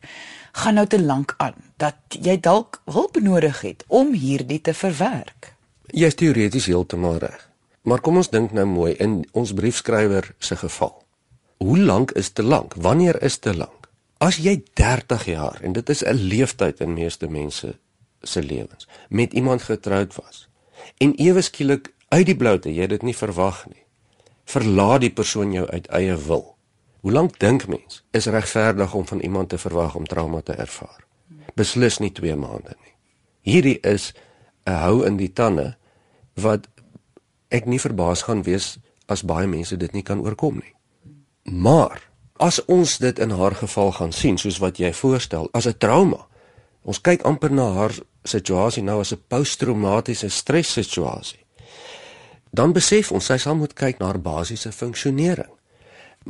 gaan 0.51 0.73
nou 0.73 0.87
te 0.87 1.01
lank 1.01 1.33
aan 1.37 1.55
dat 1.77 1.95
jy 2.09 2.39
dalk 2.39 2.81
hulp 2.85 3.19
nodig 3.21 3.61
het 3.61 3.83
om 3.87 4.13
hierdie 4.13 4.61
te 4.61 4.73
verwerk. 4.73 5.53
Jy 5.87 6.05
is 6.05 6.15
teoreties 6.15 6.65
heeltemal 6.65 7.17
reg. 7.17 7.49
Maar 7.81 8.01
kom 8.01 8.19
ons 8.21 8.29
dink 8.29 8.51
nou 8.51 8.65
mooi 8.65 8.93
in 8.99 9.23
ons 9.31 9.53
briefskrywer 9.53 10.33
se 10.37 10.55
geval. 10.55 10.95
Hoe 11.57 11.79
lank 11.79 12.11
is 12.11 12.29
te 12.29 12.43
lank? 12.43 12.73
Wanneer 12.75 13.21
is 13.23 13.37
te 13.37 13.55
lank? 13.55 13.89
As 14.17 14.37
jy 14.37 14.59
30 14.73 15.25
jaar 15.25 15.59
en 15.63 15.73
dit 15.73 15.89
is 15.89 16.03
'n 16.03 16.13
leeftyd 16.13 16.79
in 16.79 16.93
meeste 16.93 17.27
mense 17.27 17.77
se 18.21 18.43
lewens 18.43 18.87
met 19.07 19.33
iemand 19.33 19.61
getroud 19.61 20.15
was 20.15 20.47
en 20.97 21.15
ewe 21.15 21.41
skielik 21.41 21.93
uit 22.07 22.25
die 22.25 22.35
bloute 22.35 22.73
jy 22.73 22.87
dit 22.87 23.01
nie 23.01 23.15
verwag 23.15 23.65
nie 23.67 23.83
verlaat 24.49 25.05
die 25.05 25.13
persoon 25.13 25.53
jou 25.53 25.65
uit 25.69 25.87
eie 25.93 26.15
wil. 26.25 26.55
Hoe 26.99 27.11
lank 27.11 27.39
dink 27.39 27.67
mens 27.67 28.03
is 28.11 28.25
regverdig 28.25 28.93
om 28.93 29.07
van 29.07 29.19
iemand 29.19 29.49
te 29.49 29.57
verwag 29.57 29.95
om 29.95 30.07
trauma 30.07 30.41
te 30.41 30.53
ervaar? 30.53 31.05
Beslis 31.55 31.99
nie 31.99 32.11
2 32.11 32.35
maande 32.35 32.75
nie. 32.83 32.93
Hierdie 33.41 33.79
is 33.79 34.13
'n 34.65 34.71
hou 34.71 35.05
in 35.05 35.17
die 35.17 35.33
tande 35.33 35.77
wat 36.33 36.67
ek 37.47 37.65
nie 37.65 37.79
verbaas 37.79 38.21
gaan 38.21 38.43
wees 38.43 38.77
as 39.05 39.23
baie 39.23 39.47
mense 39.47 39.77
dit 39.77 39.91
nie 39.91 40.03
kan 40.03 40.21
oorkom 40.21 40.55
nie. 40.55 40.75
Maar 41.43 42.09
as 42.37 42.65
ons 42.65 42.97
dit 42.97 43.19
in 43.19 43.29
haar 43.29 43.55
geval 43.55 43.91
gaan 43.91 44.11
sien 44.11 44.37
soos 44.37 44.57
wat 44.57 44.77
jy 44.77 44.93
voorstel 44.93 45.49
as 45.51 45.65
'n 45.65 45.77
trauma. 45.77 46.27
Ons 46.81 47.01
kyk 47.01 47.21
amper 47.21 47.51
na 47.51 47.73
haar 47.73 47.93
situasie 48.23 48.83
nou 48.83 48.99
as 48.99 49.11
'n 49.11 49.23
posttraumatiese 49.27 50.29
stres 50.29 50.73
situasie 50.73 51.39
dan 52.51 52.73
besef 52.73 53.11
ons 53.13 53.29
sy 53.29 53.37
sal 53.41 53.57
moet 53.59 53.75
kyk 53.77 53.99
na 53.99 54.09
haar 54.09 54.21
basiese 54.21 54.71
funksionering. 54.73 55.51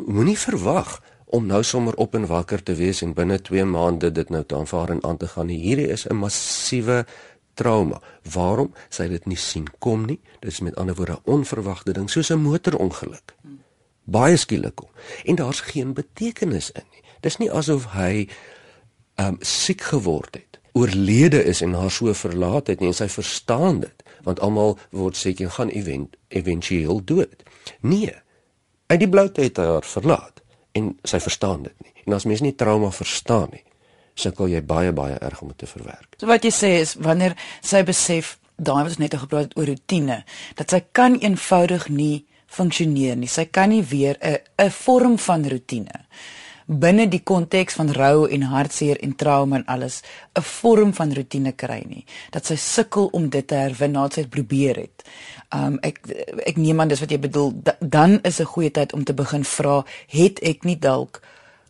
Moenie 0.07 0.37
verwag 0.37 0.99
om 1.25 1.45
nou 1.45 1.63
sommer 1.63 1.95
op 1.95 2.15
en 2.15 2.25
wakker 2.25 2.63
te 2.63 2.73
wees 2.73 3.01
en 3.01 3.13
binne 3.13 3.39
2 3.41 3.65
maande 3.65 4.11
dit 4.11 4.29
nou 4.29 4.43
te 4.43 4.55
aanvaar 4.55 4.89
en 4.95 5.03
aan 5.03 5.17
te 5.17 5.27
gaan. 5.27 5.47
Hierdie 5.47 5.87
is 5.87 6.07
'n 6.07 6.15
massiewe 6.15 7.05
trauma. 7.53 8.01
Waarom 8.33 8.73
sy 8.89 9.07
dit 9.07 9.25
nie 9.25 9.37
sien 9.37 9.67
kom 9.79 10.05
nie? 10.05 10.19
Dit 10.39 10.51
is 10.51 10.59
met 10.59 10.75
ander 10.75 10.95
woorde 10.95 11.19
onverwagte 11.23 11.93
ding 11.93 12.09
soos 12.09 12.29
'n 12.29 12.41
motorongeluk. 12.41 13.35
Baie 14.03 14.37
skielik 14.37 14.75
kom 14.75 14.89
en 15.25 15.35
daar's 15.35 15.59
geen 15.59 15.93
betekenis 15.93 16.71
in 16.71 16.83
nie. 16.91 17.03
Dis 17.19 17.37
nie 17.37 17.51
asof 17.51 17.91
hy 17.93 18.27
um, 19.15 19.37
siek 19.39 19.81
geword 19.81 20.35
het, 20.35 20.59
oorlede 20.71 21.43
is 21.43 21.61
en 21.61 21.73
haar 21.73 21.91
so 21.91 22.13
verlaat 22.13 22.67
het 22.67 22.79
nie 22.79 22.87
en 22.87 22.93
sy 22.93 23.07
verstaan 23.07 23.79
dit 23.79 24.03
want 24.23 24.39
almal 24.39 24.77
word 24.91 25.17
seker 25.17 25.49
gaan 25.49 25.69
event 25.69 26.15
éventueel 26.27 27.03
dood. 27.05 27.43
Nee. 27.81 28.15
Uit 28.89 28.99
die 28.99 29.09
bloute 29.09 29.43
het 29.45 29.59
hy 29.61 29.67
haar 29.69 29.85
verlaat 29.85 30.41
en 30.77 30.93
sy 31.05 31.19
verstaan 31.21 31.67
dit 31.67 31.75
nie. 31.83 31.93
En 32.07 32.15
as 32.17 32.25
mens 32.25 32.41
nie 32.41 32.55
trauma 32.57 32.89
verstaan 32.93 33.51
nie, 33.53 33.61
sukkel 34.17 34.49
jy 34.49 34.61
baie 34.65 34.93
baie 34.95 35.17
erg 35.21 35.43
om 35.43 35.51
dit 35.53 35.61
te 35.61 35.69
verwerk. 35.69 36.15
So 36.17 36.29
wat 36.29 36.45
jy 36.47 36.51
sê 36.53 36.71
is 36.81 36.95
wanneer 36.97 37.35
sy 37.61 37.83
besef 37.85 38.37
daai 38.57 38.81
wat 38.81 38.95
ons 38.95 38.99
net 39.01 39.15
gepraat 39.15 39.49
het 39.49 39.57
oor 39.59 39.69
rotine, 39.69 40.23
dat 40.59 40.73
sy 40.73 40.81
kan 40.91 41.19
eenvoudig 41.21 41.87
nie 41.93 42.25
funksioneer 42.49 43.15
nie. 43.15 43.29
Sy 43.29 43.45
kan 43.45 43.69
nie 43.69 43.83
weer 43.85 44.17
'n 44.21 44.41
'n 44.57 44.71
vorm 44.71 45.17
van 45.17 45.45
rotine 45.45 46.05
binne 46.69 47.07
die 47.09 47.21
konteks 47.25 47.73
van 47.79 47.89
rou 47.97 48.27
en 48.29 48.45
hartseer 48.51 48.99
en 49.01 49.15
trauma 49.17 49.57
en 49.57 49.65
alles 49.65 50.01
'n 50.37 50.41
vorm 50.41 50.93
van 50.93 51.13
rotine 51.13 51.51
kry 51.51 51.83
nie. 51.87 52.05
Dat 52.31 52.45
sy 52.45 52.55
sukkel 52.55 53.09
om 53.11 53.29
dit 53.29 53.47
te 53.47 53.55
herwin 53.55 53.91
nadat 53.91 54.13
sy 54.13 54.21
dit 54.21 54.29
probeer 54.29 54.75
het. 54.75 55.03
Um 55.53 55.79
ek 55.81 55.99
ek 56.45 56.57
neem 56.57 56.79
aan 56.79 56.87
dis 56.87 56.99
wat 56.99 57.11
jy 57.11 57.19
bedoel. 57.19 57.51
Da, 57.63 57.75
dan 57.79 58.19
is 58.21 58.39
'n 58.39 58.45
goeie 58.45 58.71
tyd 58.71 58.93
om 58.93 59.03
te 59.03 59.13
begin 59.13 59.43
vra, 59.43 59.85
het 60.07 60.39
ek 60.39 60.63
nie 60.63 60.79
dalk 60.79 61.21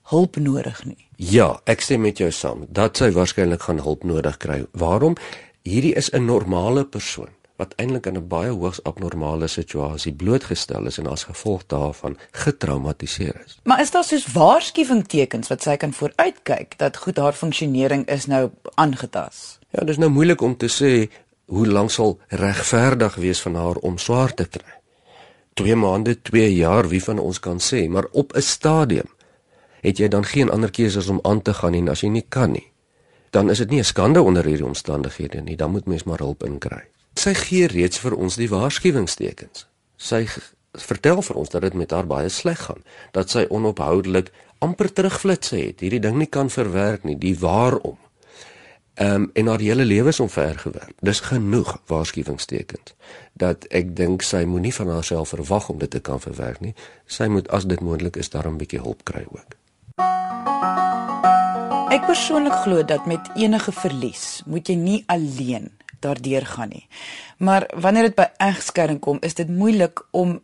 hulp 0.04 0.36
nodig 0.36 0.86
nie? 0.86 1.08
Ja, 1.16 1.60
ek 1.66 1.82
stem 1.82 2.02
met 2.02 2.18
jou 2.18 2.32
saam. 2.32 2.66
Dat 2.70 2.98
sy 2.98 3.12
waarskynlik 3.12 3.62
gaan 3.62 3.80
hulp 3.80 4.04
nodig 4.04 4.38
kry. 4.38 4.66
Waarom? 4.72 5.16
Hierdie 5.64 5.96
is 5.96 6.12
'n 6.12 6.26
normale 6.26 6.86
persoon 6.86 7.39
wat 7.60 7.74
eintlik 7.76 8.06
in 8.08 8.18
'n 8.18 8.28
baie 8.28 8.52
hoogs 8.52 8.84
abnormale 8.84 9.48
situasie 9.48 10.14
blootgestel 10.14 10.86
is 10.86 10.98
en 10.98 11.08
as 11.08 11.24
gevolg 11.24 11.66
daarvan 11.68 12.18
getraumatiseer 12.32 13.42
is. 13.46 13.60
Maar 13.64 13.82
is 13.82 13.92
daar 13.92 14.04
soos 14.04 14.32
waarskuwingstekens 14.32 15.48
wat 15.48 15.62
sy 15.62 15.76
kan 15.76 15.94
vooruitkyk 15.94 16.78
dat 16.78 16.98
goed 16.98 17.18
haar 17.18 17.34
funksionering 17.34 18.08
is 18.08 18.26
nou 18.26 18.50
aangetast? 18.76 19.60
Ja, 19.70 19.84
dis 19.84 19.98
nou 19.98 20.10
moeilik 20.10 20.42
om 20.42 20.58
te 20.58 20.68
sê 20.68 21.12
hoe 21.46 21.68
lank 21.68 21.92
sal 21.92 22.20
regverdig 22.28 23.16
wees 23.16 23.42
van 23.42 23.56
haar 23.56 23.76
om 23.76 23.98
swaar 23.98 24.34
te 24.34 24.48
kry. 24.48 24.74
2 25.54 25.76
maande, 25.76 26.22
2 26.22 26.56
jaar, 26.56 26.88
wie 26.88 27.04
van 27.04 27.20
ons 27.20 27.40
kan 27.40 27.60
sê, 27.60 27.90
maar 27.90 28.08
op 28.12 28.36
'n 28.36 28.42
stadium 28.42 29.10
het 29.82 29.98
jy 29.98 30.08
dan 30.08 30.24
geen 30.24 30.50
ander 30.50 30.72
keuse 30.72 30.98
as 30.98 31.08
om 31.08 31.20
aan 31.22 31.42
te 31.42 31.54
gaan 31.54 31.74
en 31.74 31.90
as 31.90 32.02
jy 32.02 32.10
nie 32.10 32.26
kan 32.30 32.52
nie, 32.52 32.72
dan 33.30 33.50
is 33.50 33.58
dit 33.58 33.70
nie 33.70 33.80
'n 33.80 33.84
skande 33.84 34.22
onder 34.22 34.46
hierdie 34.46 34.66
omstandighede 34.66 35.42
nie, 35.42 35.56
dan 35.56 35.72
moet 35.72 35.86
mens 35.86 36.04
maar 36.04 36.18
hulp 36.18 36.44
inkry. 36.44 36.84
Sy 37.16 37.34
gee 37.34 37.68
reeds 37.68 38.00
vir 38.00 38.16
ons 38.16 38.36
die 38.36 38.50
waarskuwingstekens. 38.50 39.66
Sy 39.98 40.26
vertel 40.78 41.22
vir 41.22 41.36
ons 41.36 41.50
dat 41.50 41.62
dit 41.62 41.74
met 41.74 41.92
haar 41.92 42.08
baie 42.08 42.30
sleg 42.30 42.60
gaan, 42.68 42.84
dat 43.12 43.30
sy 43.30 43.46
onophoudelik 43.50 44.30
amper 44.60 44.92
terugflitsse 44.94 45.58
het. 45.58 45.80
Hierdie 45.80 46.04
ding 46.04 46.20
nie 46.20 46.30
kan 46.30 46.50
verwerk 46.50 47.04
nie, 47.04 47.18
die 47.18 47.36
waarom. 47.40 47.98
Ehm 49.00 49.16
um, 49.16 49.30
en 49.34 49.48
haar 49.48 49.60
hele 49.64 49.86
lewe 49.86 50.10
is 50.10 50.20
omvergewerk. 50.20 50.92
Dis 51.00 51.20
genoeg 51.20 51.78
waarskuwingstekens 51.88 52.96
dat 53.34 53.64
ek 53.72 53.96
dink 53.96 54.22
sy 54.28 54.44
moenie 54.44 54.74
van 54.76 54.92
haarself 54.92 55.32
verwag 55.32 55.70
om 55.70 55.78
dit 55.80 55.90
te 55.90 56.02
kan 56.04 56.20
verwerk 56.20 56.60
nie. 56.60 56.74
Sy 57.08 57.30
moet 57.32 57.48
as 57.48 57.64
dit 57.64 57.80
moontlik 57.80 58.20
is 58.20 58.30
daarom 58.30 58.54
'n 58.54 58.58
bietjie 58.58 58.82
hulp 58.84 59.04
kry 59.04 59.24
ook. 59.32 59.56
Ek 61.90 62.06
persoonlik 62.06 62.54
glo 62.54 62.84
dat 62.84 63.06
met 63.06 63.30
enige 63.36 63.72
verlies 63.72 64.44
moet 64.46 64.68
jy 64.68 64.76
nie 64.76 65.04
alleen 65.08 65.72
daardeur 66.00 66.46
gaan 66.46 66.70
nie. 66.70 66.88
Maar 67.38 67.70
wanneer 67.76 68.10
dit 68.10 68.16
by 68.16 68.28
egskeiding 68.38 69.00
kom, 69.00 69.18
is 69.22 69.34
dit 69.34 69.50
moeilik 69.50 70.02
om 70.12 70.40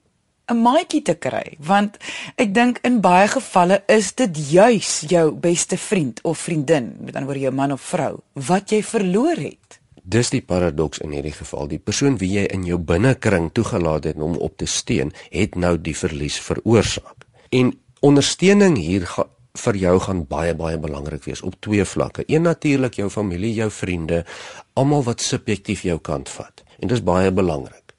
'n 0.45 0.61
maatjie 0.61 1.01
te 1.01 1.15
kry, 1.17 1.57
want 1.59 1.97
ek 2.37 2.53
dink 2.53 2.79
in 2.85 2.99
baie 3.01 3.27
gevalle 3.27 3.83
is 3.87 4.13
dit 4.13 4.51
juis 4.51 4.99
jou 5.09 5.31
beste 5.31 5.77
vriend 5.77 6.21
of 6.21 6.37
vriendin, 6.37 6.95
met 6.99 7.15
ander 7.15 7.25
woorde 7.25 7.47
jou 7.47 7.53
man 7.53 7.71
of 7.71 7.81
vrou, 7.81 8.19
wat 8.33 8.69
jy 8.69 8.83
verloor 8.83 9.41
het. 9.41 9.79
Dis 10.03 10.29
die 10.29 10.43
paradoks 10.45 11.01
in 11.01 11.15
hierdie 11.17 11.33
geval. 11.33 11.67
Die 11.67 11.81
persoon 11.81 12.19
wie 12.21 12.29
jy 12.29 12.43
in 12.53 12.63
jou 12.63 12.77
binnekring 12.77 13.49
toegelaat 13.57 14.03
het 14.03 14.21
om 14.21 14.35
op 14.37 14.57
te 14.57 14.67
steun, 14.69 15.11
het 15.33 15.55
nou 15.55 15.81
die 15.81 15.95
verlies 15.97 16.37
veroorsaak. 16.39 17.25
En 17.49 17.73
ondersteuning 18.05 18.77
hier 18.77 19.07
vir 19.55 19.75
jou 19.75 19.95
gaan 19.99 20.25
baie 20.27 20.55
baie 20.55 20.77
belangrik 20.77 21.23
wees 21.23 21.41
op 21.41 21.55
twee 21.59 21.85
vlakke. 21.85 22.23
Een 22.27 22.41
natuurlik 22.41 22.99
jou 22.99 23.09
familie, 23.09 23.53
jou 23.53 23.69
vriende, 23.71 24.25
almal 24.73 25.03
wat 25.03 25.21
subjektief 25.21 25.81
jou 25.87 25.99
kant 25.99 26.29
vat. 26.29 26.63
En 26.79 26.87
dis 26.87 27.03
baie 27.03 27.31
belangrik. 27.31 27.95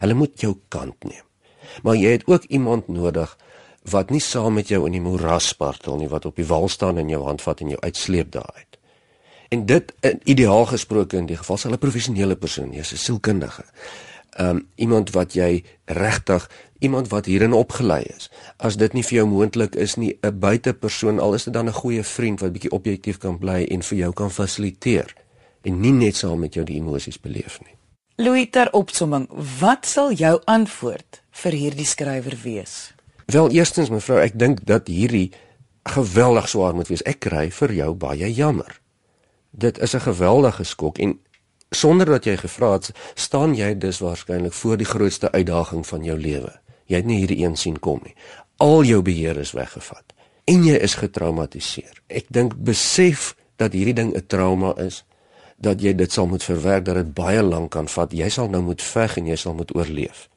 Hulle 0.00 0.14
moet 0.14 0.40
jou 0.40 0.56
kant 0.68 1.04
neem. 1.04 1.24
Maar 1.82 1.96
jy 1.96 2.10
het 2.16 2.26
ook 2.26 2.44
iemand 2.44 2.88
nodig 2.88 3.36
wat 3.90 4.10
nie 4.10 4.20
saam 4.20 4.56
met 4.58 4.68
jou 4.68 4.82
in 4.86 4.96
die 4.96 5.02
moeras 5.02 5.48
spartel 5.48 5.96
nie, 6.00 6.08
wat 6.10 6.26
op 6.26 6.36
die 6.36 6.46
wal 6.46 6.68
staan 6.68 6.98
en 6.98 7.10
jou 7.10 7.22
hand 7.24 7.42
vat 7.42 7.60
en 7.62 7.70
jou 7.74 7.80
uitsleep 7.80 8.32
daaruit. 8.34 8.78
En 9.54 9.66
dit 9.66 9.92
in 10.00 10.20
ideaal 10.24 10.66
gesproke 10.66 11.16
in 11.16 11.26
die 11.26 11.38
geval 11.38 11.56
sal 11.56 11.72
'n 11.72 11.78
professionele 11.78 12.36
persoon 12.36 12.70
wees, 12.70 12.92
'n 12.92 12.96
sielkundige. 12.96 13.64
Um 14.38 14.68
iemand 14.74 15.10
wat 15.10 15.32
jy 15.32 15.64
regtig 15.84 16.50
iemand 16.78 17.08
wat 17.08 17.24
hierin 17.24 17.52
opgelei 17.52 18.02
is. 18.16 18.30
As 18.56 18.76
dit 18.76 18.92
nie 18.92 19.04
vir 19.04 19.18
jou 19.18 19.26
moontlik 19.26 19.74
is 19.74 19.96
nie, 19.96 20.18
'n 20.22 20.38
buitepersoon, 20.38 21.20
al 21.20 21.34
is 21.34 21.44
dit 21.44 21.54
dan 21.54 21.66
'n 21.68 21.72
goeie 21.72 22.02
vriend 22.02 22.40
wat 22.40 22.52
bietjie 22.52 22.70
objektief 22.70 23.18
kan 23.18 23.38
bly 23.38 23.64
en 23.64 23.82
vir 23.82 23.98
jou 23.98 24.12
kan 24.12 24.30
fasiliteer 24.30 25.14
en 25.62 25.80
nie 25.80 25.92
net 25.92 26.16
saam 26.16 26.38
met 26.38 26.54
jou 26.54 26.64
die 26.64 26.76
emosies 26.76 27.20
beleef 27.20 27.60
nie. 27.64 27.74
Louis 28.16 28.48
ter 28.50 28.72
opsomming, 28.72 29.28
wat 29.60 29.86
sal 29.86 30.12
jou 30.12 30.40
antwoord 30.44 31.22
vir 31.30 31.52
hierdie 31.52 31.86
skrywer 31.86 32.38
wees? 32.42 32.94
Wel, 33.26 33.50
eerstens 33.50 33.90
mevrou, 33.90 34.20
ek 34.22 34.38
dink 34.38 34.64
dat 34.64 34.86
hierdie 34.88 35.32
geweldig 35.86 36.48
swaar 36.48 36.74
moet 36.74 36.88
wees. 36.88 37.02
Ek 37.02 37.20
kry 37.20 37.50
vir 37.50 37.72
jou 37.72 37.94
baie 37.94 38.32
jammer. 38.32 38.80
Dit 39.50 39.78
is 39.78 39.94
'n 39.94 40.00
geweldige 40.00 40.64
skok 40.64 40.98
en 40.98 41.18
sonder 41.70 42.06
dat 42.06 42.24
jy 42.24 42.36
gevra 42.36 42.72
het, 42.72 42.92
staan 43.14 43.54
jy 43.54 43.74
dus 43.78 43.98
waarskynlik 43.98 44.52
voor 44.52 44.76
die 44.76 44.86
grootste 44.86 45.32
uitdaging 45.32 45.86
van 45.86 46.04
jou 46.04 46.18
lewe. 46.18 46.52
Jy 46.86 46.96
het 46.96 47.06
nie 47.06 47.18
hierdie 47.18 47.44
een 47.44 47.56
sien 47.56 47.78
kom 47.78 48.00
nie. 48.04 48.14
Al 48.56 48.82
jou 48.84 49.02
beheer 49.02 49.36
is 49.36 49.52
weggevat 49.52 50.14
en 50.46 50.62
jy 50.64 50.76
is 50.78 50.94
getraumatiseer. 50.94 52.02
Ek 52.06 52.28
dink 52.30 52.54
besef 52.62 53.34
dat 53.58 53.74
hierdie 53.74 53.96
ding 53.98 54.14
'n 54.14 54.26
trauma 54.26 54.74
is, 54.78 55.04
dat 55.56 55.80
jy 55.80 55.94
dit 55.94 56.12
sal 56.12 56.26
moet 56.26 56.44
verwerk, 56.44 56.84
dat 56.84 56.94
dit 56.94 57.14
baie 57.14 57.42
lank 57.42 57.70
kan 57.70 57.88
vat. 57.88 58.12
Jy 58.12 58.28
sal 58.28 58.48
nou 58.48 58.62
moet 58.62 58.82
veg 58.82 59.16
en 59.16 59.26
jy 59.26 59.36
sal 59.36 59.54
moet 59.54 59.74
oorleef. 59.74 60.28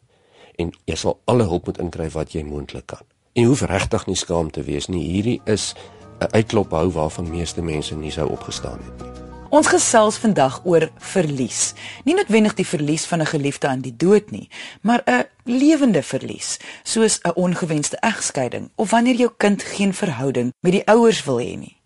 En 0.55 0.71
jy 0.85 0.95
sal 0.95 1.19
alle 1.25 1.43
hulp 1.43 1.65
moet 1.65 1.77
inkry 1.77 2.09
wat 2.09 2.31
jy 2.31 2.43
moontlik 2.43 2.85
kan. 2.85 3.05
En 3.33 3.43
hoef 3.43 3.61
regtig 3.61 4.07
nie 4.07 4.15
skaam 4.15 4.51
te 4.51 4.63
wees 4.63 4.87
nie. 4.87 5.03
Hierdie 5.11 5.41
is 5.45 5.75
'n 6.19 6.31
uitklop 6.31 6.71
hou 6.71 6.89
waarvan 6.91 7.29
meeste 7.29 7.61
mense 7.61 7.95
nie 7.95 8.11
sou 8.11 8.29
opgestaan 8.29 8.79
het 8.79 9.01
nie. 9.01 9.18
Ons 9.49 9.65
gesels 9.65 10.19
vandag 10.21 10.59
oor 10.61 10.83
verlies. 11.01 11.73
Nie 12.05 12.13
noodwendig 12.13 12.53
die 12.59 12.67
verlies 12.69 13.07
van 13.09 13.21
'n 13.21 13.31
geliefde 13.33 13.67
aan 13.67 13.81
die 13.81 13.95
dood 13.95 14.31
nie, 14.31 14.49
maar 14.81 15.01
'n 15.05 15.25
lewende 15.43 16.03
verlies, 16.03 16.59
soos 16.83 17.19
'n 17.23 17.33
ongewenste 17.33 17.97
egskeiding 17.97 18.69
of 18.75 18.89
wanneer 18.89 19.15
jou 19.15 19.31
kind 19.37 19.63
geen 19.63 19.93
verhouding 19.93 20.53
met 20.59 20.71
die 20.71 20.87
ouers 20.87 21.23
wil 21.23 21.39
hê 21.39 21.57
nie. 21.57 21.81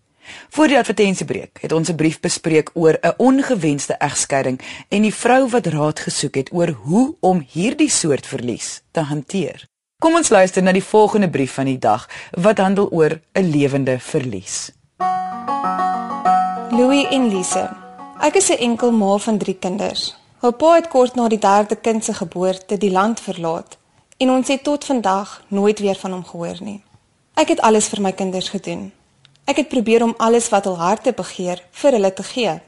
Voor 0.48 0.68
die 0.68 0.78
advertensiebreek 0.78 1.58
het 1.60 1.72
ons 1.72 1.88
'n 1.88 1.94
brief 1.94 2.20
bespreek 2.20 2.70
oor 2.74 2.98
'n 3.00 3.14
ongewenste 3.16 3.94
egskeiding 3.94 4.60
en 4.88 5.02
die 5.02 5.14
vrou 5.14 5.48
wat 5.48 5.66
raad 5.66 6.00
gesoek 6.00 6.34
het 6.34 6.52
oor 6.52 6.68
hoe 6.68 7.16
om 7.20 7.46
hierdie 7.52 7.90
soort 7.90 8.26
verlies 8.26 8.82
te 8.90 9.00
hanteer. 9.00 9.68
Kom 9.98 10.14
ons 10.14 10.28
luister 10.28 10.62
na 10.62 10.72
die 10.72 10.84
volgende 10.84 11.30
brief 11.30 11.52
van 11.52 11.64
die 11.64 11.78
dag 11.78 12.08
wat 12.30 12.58
handel 12.58 12.90
oor 12.90 13.20
'n 13.32 13.50
lewende 13.50 13.98
verlies. 13.98 14.72
Louis 16.74 17.06
en 17.06 17.28
Lise. 17.28 17.70
Ek 18.18 18.34
is 18.34 18.50
'n 18.50 18.58
enkel 18.58 18.90
ma 18.90 19.16
van 19.16 19.38
3 19.38 19.58
kinders. 19.58 20.16
Hul 20.40 20.52
pa 20.52 20.74
het 20.74 20.88
kort 20.88 21.14
na 21.14 21.28
die 21.28 21.38
derde 21.38 21.76
kind 21.76 22.04
se 22.04 22.14
geboorte 22.14 22.78
die 22.78 22.90
land 22.90 23.20
verlaat 23.20 23.76
en 24.16 24.30
ons 24.30 24.48
het 24.48 24.62
tot 24.62 24.84
vandag 24.84 25.42
nooit 25.48 25.78
weer 25.78 25.94
van 25.94 26.12
hom 26.12 26.24
gehoor 26.24 26.56
nie. 26.60 26.82
Ek 27.34 27.48
het 27.48 27.60
alles 27.60 27.88
vir 27.88 28.00
my 28.00 28.12
kinders 28.12 28.48
gedoen. 28.48 28.92
Ek 29.44 29.56
het 29.56 29.68
probeer 29.68 30.02
om 30.02 30.14
alles 30.16 30.48
wat 30.48 30.64
hul 30.64 30.76
harte 30.76 31.12
begeer 31.12 31.62
vir 31.70 31.92
hulle 31.92 32.12
te 32.12 32.22
gee. 32.22 32.60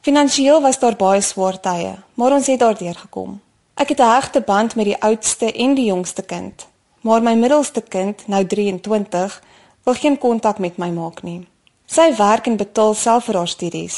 Finansieel 0.00 0.60
was 0.60 0.78
daar 0.78 0.96
baie 0.96 1.20
swaar 1.20 1.60
tye, 1.60 1.96
maar 2.14 2.32
ons 2.32 2.46
het 2.46 2.58
daardeur 2.58 2.94
gekom. 2.94 3.40
Ek 3.74 3.88
het 3.88 4.00
'n 4.00 4.14
hegte 4.14 4.40
band 4.40 4.74
met 4.74 4.84
die 4.84 5.02
oudste 5.02 5.52
en 5.52 5.74
die 5.74 5.86
jongste 5.86 6.22
kind, 6.22 6.66
maar 7.00 7.22
my 7.22 7.34
middelste 7.34 7.80
kind, 7.80 8.26
nou 8.26 8.46
23, 8.46 9.42
wil 9.82 9.94
geen 9.94 10.18
kontak 10.18 10.58
met 10.58 10.76
my 10.76 10.90
maak 10.90 11.22
nie. 11.22 11.46
Sy 11.92 12.14
werk 12.16 12.46
en 12.48 12.54
betaal 12.56 12.94
self 12.96 13.26
vir 13.28 13.36
haar 13.36 13.50
studies. 13.52 13.96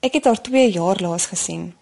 Ek 0.00 0.14
het 0.16 0.24
haar 0.24 0.38
2 0.40 0.70
jaar 0.72 0.96
laas 1.04 1.26
gesien. 1.28 1.74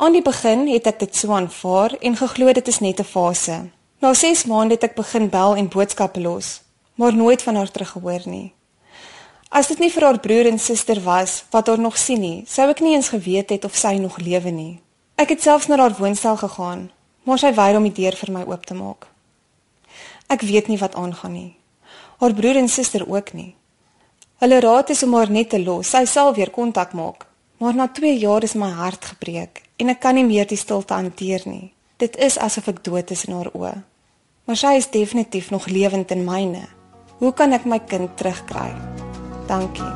Aan 0.00 0.14
die 0.16 0.22
begin 0.24 0.62
het 0.70 0.86
ek 0.88 1.02
dit 1.02 1.18
so 1.18 1.34
aanvaar 1.36 1.92
en 2.00 2.16
geglo 2.16 2.54
dit 2.56 2.68
is 2.72 2.78
net 2.80 3.00
'n 3.00 3.04
fase. 3.04 3.56
Na 4.00 4.14
6 4.14 4.46
maande 4.48 4.74
het 4.74 4.84
ek 4.84 4.94
begin 4.96 5.28
bel 5.28 5.56
en 5.56 5.68
boodskappe 5.68 6.20
los, 6.20 6.62
maar 6.94 7.14
nooit 7.14 7.42
van 7.42 7.54
haar 7.54 7.70
teruggehoor 7.70 8.22
nie. 8.24 8.54
As 9.50 9.66
dit 9.66 9.78
nie 9.78 9.90
vir 9.90 10.04
haar 10.04 10.20
broer 10.20 10.46
en 10.46 10.58
suster 10.58 11.00
was 11.00 11.44
wat 11.50 11.66
haar 11.66 11.80
nog 11.80 11.98
sien 11.98 12.20
nie, 12.20 12.44
sou 12.46 12.70
ek 12.70 12.80
nie 12.80 12.94
eens 12.94 13.08
geweet 13.08 13.50
het 13.50 13.64
of 13.64 13.76
sy 13.76 13.98
nog 13.98 14.18
lewe 14.18 14.50
nie. 14.50 14.80
Ek 15.16 15.28
het 15.28 15.42
selfs 15.42 15.66
na 15.66 15.76
haar 15.76 15.96
woonstel 15.98 16.36
gegaan, 16.36 16.90
maar 17.24 17.38
sy 17.38 17.52
weier 17.54 17.76
om 17.76 17.82
die 17.82 18.02
deur 18.02 18.16
vir 18.16 18.32
my 18.32 18.44
oop 18.46 18.66
te 18.66 18.74
maak. 18.74 19.06
Ek 20.28 20.40
weet 20.40 20.68
nie 20.68 20.78
wat 20.78 20.94
aangaan 20.94 21.32
nie. 21.32 21.56
Haar 22.18 22.34
broer 22.34 22.56
en 22.56 22.68
suster 22.68 23.04
ook 23.08 23.32
nie. 23.32 23.59
Hulle 24.40 24.60
raad 24.60 24.88
is 24.88 25.02
om 25.04 25.14
haar 25.18 25.28
net 25.28 25.50
te 25.52 25.58
los. 25.60 25.90
Sy 25.92 26.06
sal 26.08 26.30
weer 26.32 26.48
kontak 26.50 26.94
maak. 26.96 27.26
Maar 27.60 27.74
na 27.76 27.86
2 27.92 28.14
jaar 28.16 28.42
is 28.42 28.56
my 28.56 28.70
hart 28.72 29.04
gebreek 29.12 29.60
en 29.80 29.92
ek 29.92 29.98
kan 30.00 30.16
nie 30.16 30.24
meer 30.24 30.46
die 30.48 30.56
stilte 30.56 30.96
hanteer 30.96 31.42
nie. 31.44 31.72
Dit 32.00 32.16
is 32.16 32.38
asof 32.40 32.70
ek 32.72 32.80
dood 32.84 33.10
is 33.12 33.26
in 33.28 33.34
haar 33.36 33.50
oë. 33.52 33.74
Maar 34.48 34.56
sy 34.56 34.72
is 34.80 34.88
definitief 34.92 35.50
nog 35.52 35.66
lewend 35.68 36.12
in 36.16 36.24
myne. 36.24 36.62
Hoe 37.20 37.32
kan 37.36 37.52
ek 37.52 37.66
my 37.68 37.78
kind 37.84 38.16
terugkry? 38.16 38.72
Dankie. 39.48 39.90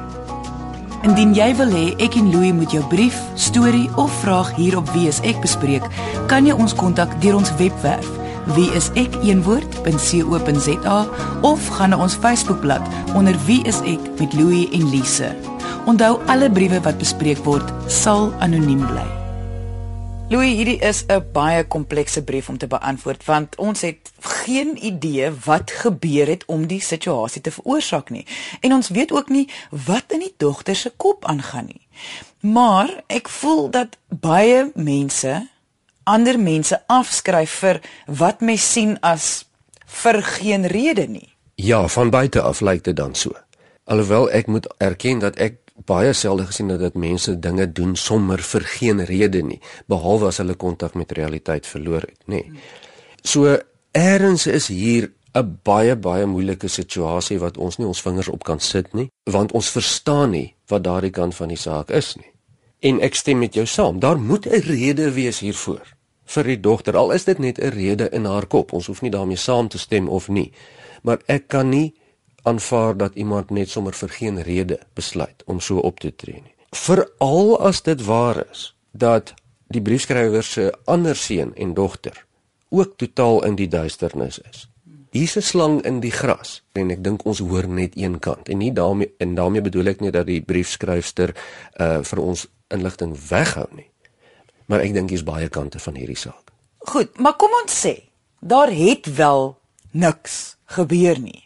Indien 1.08 1.32
jy 1.36 1.48
wil 1.56 1.72
hê 1.72 1.86
ek 2.04 2.16
en 2.20 2.28
Louie 2.32 2.52
moet 2.52 2.72
jou 2.72 2.84
brief, 2.92 3.16
storie 3.36 3.88
of 3.96 4.12
vraag 4.20 4.52
hier 4.60 4.76
op 4.76 4.92
Wie 4.92 5.08
is 5.08 5.22
ek 5.24 5.40
bespreek, 5.44 5.88
kan 6.28 6.44
jy 6.44 6.52
ons 6.52 6.76
kontak 6.76 7.16
deur 7.24 7.40
ons 7.40 7.52
webwerf 7.60 8.23
wieisek.co.za 8.52 9.34
of 11.42 11.68
gaan 11.68 11.90
na 11.90 11.98
ons 11.98 12.14
Facebookblad 12.14 12.82
onder 13.14 13.36
Wie 13.46 13.62
is 13.64 13.80
ek 13.88 14.00
met 14.18 14.32
Louie 14.32 14.70
en 14.72 14.90
Lise. 14.90 15.36
Onthou 15.86 16.20
alle 16.26 16.50
briewe 16.50 16.80
wat 16.84 16.98
bespreek 16.98 17.44
word 17.44 17.72
sal 17.88 18.32
anoniem 18.44 18.86
bly. 18.86 19.24
Louis, 20.32 20.54
hierdie 20.56 20.80
is 20.80 21.04
'n 21.08 21.22
baie 21.32 21.64
komplekse 21.64 22.22
brief 22.22 22.48
om 22.48 22.58
te 22.58 22.66
beantwoord 22.66 23.24
want 23.24 23.56
ons 23.56 23.80
het 23.80 24.12
geen 24.20 24.84
idee 24.84 25.30
wat 25.44 25.70
gebeur 25.70 26.26
het 26.26 26.44
om 26.46 26.66
die 26.66 26.80
situasie 26.80 27.40
te 27.40 27.50
veroorsaak 27.50 28.10
nie. 28.10 28.26
En 28.60 28.72
ons 28.72 28.88
weet 28.88 29.12
ook 29.12 29.28
nie 29.28 29.48
wat 29.86 30.04
in 30.08 30.18
die 30.18 30.34
dogter 30.36 30.76
se 30.76 30.92
kop 30.96 31.24
aangaan 31.24 31.64
nie. 31.66 31.86
Maar 32.40 33.02
ek 33.06 33.28
voel 33.28 33.70
dat 33.70 33.96
baie 34.08 34.70
mense 34.74 35.48
ander 36.04 36.38
mense 36.38 36.78
afskryf 36.86 37.50
vir 37.50 37.80
wat 38.06 38.40
mens 38.40 38.72
sien 38.72 38.98
as 39.02 39.44
vir 40.02 40.22
geen 40.22 40.66
rede 40.66 41.06
nie. 41.08 41.28
Ja, 41.54 41.88
van 41.88 42.10
buite 42.10 42.42
af 42.42 42.60
lyk 42.60 42.84
dit 42.84 42.96
dan 42.96 43.14
so. 43.14 43.32
Alhoewel 43.84 44.30
ek 44.30 44.46
moet 44.46 44.66
erken 44.78 45.20
dat 45.22 45.36
ek 45.36 45.60
baie 45.86 46.12
selde 46.12 46.46
gesien 46.46 46.70
het 46.70 46.80
dat 46.80 46.94
mense 46.94 47.34
dinge 47.38 47.66
doen 47.72 47.96
sommer 47.96 48.42
vir 48.42 48.64
geen 48.76 49.04
rede 49.04 49.42
nie, 49.42 49.60
behalwe 49.90 50.30
as 50.30 50.38
hulle 50.42 50.54
kontak 50.54 50.94
met 50.94 51.12
realiteit 51.12 51.66
verloor 51.66 52.06
het, 52.06 52.20
nê. 52.26 52.44
Nee. 52.46 52.64
So 53.24 53.58
eers 53.92 54.46
is 54.46 54.68
hier 54.68 55.10
'n 55.34 55.58
baie 55.62 55.96
baie 55.96 56.26
moeilike 56.26 56.68
situasie 56.68 57.38
wat 57.38 57.56
ons 57.58 57.78
nie 57.78 57.86
ons 57.86 58.02
vingers 58.02 58.28
op 58.28 58.44
kan 58.44 58.60
sit 58.60 58.92
nie, 58.94 59.10
want 59.24 59.52
ons 59.52 59.70
verstaan 59.70 60.30
nie 60.30 60.54
wat 60.68 60.84
daardie 60.84 61.10
kant 61.10 61.34
van 61.34 61.48
die 61.48 61.56
saak 61.56 61.90
is 61.90 62.14
nie. 62.16 62.30
En 62.80 63.00
ek 63.00 63.14
stem 63.14 63.38
met 63.38 63.54
jou 63.54 63.66
saam, 63.66 63.98
daar 63.98 64.18
moet 64.18 64.46
'n 64.46 64.60
rede 64.60 65.10
wees 65.12 65.38
hiervoor 65.38 65.93
vir 66.24 66.44
die 66.44 66.60
dogter. 66.60 66.96
Al 66.96 67.12
is 67.12 67.24
dit 67.24 67.38
net 67.38 67.58
'n 67.58 67.68
rede 67.68 68.08
in 68.10 68.24
haar 68.24 68.46
kop. 68.46 68.72
Ons 68.72 68.86
hoef 68.86 69.02
nie 69.02 69.10
daarmee 69.10 69.36
saam 69.36 69.68
te 69.68 69.78
stem 69.78 70.08
of 70.08 70.28
nie. 70.28 70.52
Maar 71.02 71.18
ek 71.26 71.48
kan 71.48 71.68
nie 71.68 71.94
aanvaar 72.42 72.96
dat 72.96 73.14
iemand 73.14 73.50
net 73.50 73.68
sommer 73.68 73.92
vir 73.92 74.08
geen 74.08 74.42
rede 74.42 74.78
besluit 74.94 75.42
om 75.46 75.60
so 75.60 75.78
op 75.78 76.00
te 76.00 76.16
tree 76.16 76.42
nie. 76.42 76.54
Veral 76.70 77.60
as 77.60 77.82
dit 77.82 78.04
waar 78.04 78.46
is 78.50 78.74
dat 78.92 79.34
die 79.66 79.82
briefskrywer 79.82 80.42
se 80.42 80.72
ander 80.84 81.16
seun 81.16 81.54
en 81.54 81.74
dogter 81.74 82.26
ook 82.68 82.96
totaal 82.96 83.44
in 83.44 83.54
die 83.54 83.68
duisternis 83.68 84.38
is. 84.50 84.68
Hier's 85.10 85.36
'n 85.36 85.42
slang 85.42 85.82
in 85.82 86.00
die 86.00 86.10
gras 86.10 86.62
en 86.72 86.90
ek 86.90 87.04
dink 87.04 87.24
ons 87.24 87.38
hoor 87.38 87.68
net 87.68 87.96
een 87.96 88.18
kant 88.18 88.48
en 88.48 88.58
nie 88.58 88.72
daarmee 88.72 89.14
en 89.18 89.34
daarmee 89.34 89.62
bedoel 89.62 89.86
ek 89.86 90.00
nie 90.00 90.10
dat 90.10 90.26
die 90.26 90.42
briefskrywer 90.42 91.34
uh 91.80 92.02
vir 92.02 92.20
ons 92.20 92.46
inligting 92.68 93.16
weghou 93.28 93.68
nie. 93.70 93.90
Maar 94.66 94.80
ek 94.80 94.94
dink 94.94 95.10
hier's 95.10 95.26
baie 95.26 95.48
kante 95.48 95.78
van 95.78 95.94
hierdie 95.94 96.18
saak. 96.18 96.52
Goed, 96.78 97.18
maar 97.18 97.36
kom 97.40 97.52
ons 97.62 97.72
sê, 97.86 97.94
daar 98.40 98.72
het 98.72 99.08
wel 99.16 99.56
niks 99.92 100.56
gebeur 100.76 101.18
nie 101.20 101.44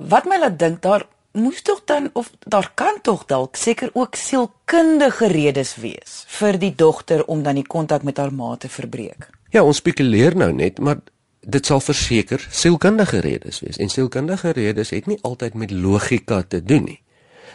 wat 0.00 0.24
my 0.24 0.38
laat 0.40 0.58
dink 0.58 0.80
daar 0.82 1.04
moes 1.32 1.62
tog 1.62 1.82
dan 1.84 2.10
of 2.12 2.30
daar 2.38 2.72
kan 2.74 2.98
tog 3.02 3.24
dalk 3.26 3.56
seker 3.56 3.90
ook 3.92 4.14
sielkundige 4.16 5.26
redes 5.26 5.76
wees 5.76 6.24
vir 6.40 6.58
die 6.58 6.72
dogter 6.74 7.24
om 7.24 7.42
dan 7.42 7.60
die 7.60 7.66
kontak 7.66 8.02
met 8.02 8.16
haar 8.16 8.32
ma 8.32 8.56
te 8.56 8.68
verbreek. 8.68 9.28
Ja, 9.50 9.62
ons 9.62 9.76
spekuleer 9.76 10.36
nou 10.36 10.52
net, 10.52 10.78
maar 10.78 10.98
dit 11.40 11.66
sal 11.66 11.80
verseker 11.80 12.46
sielkundige 12.50 13.20
redes 13.20 13.60
wees. 13.60 13.76
En 13.76 13.88
sielkundige 13.88 14.50
redes 14.50 14.90
het 14.90 15.06
nie 15.06 15.18
altyd 15.22 15.54
met 15.54 15.70
logika 15.70 16.42
te 16.42 16.62
doen 16.64 16.84
nie. 16.84 17.00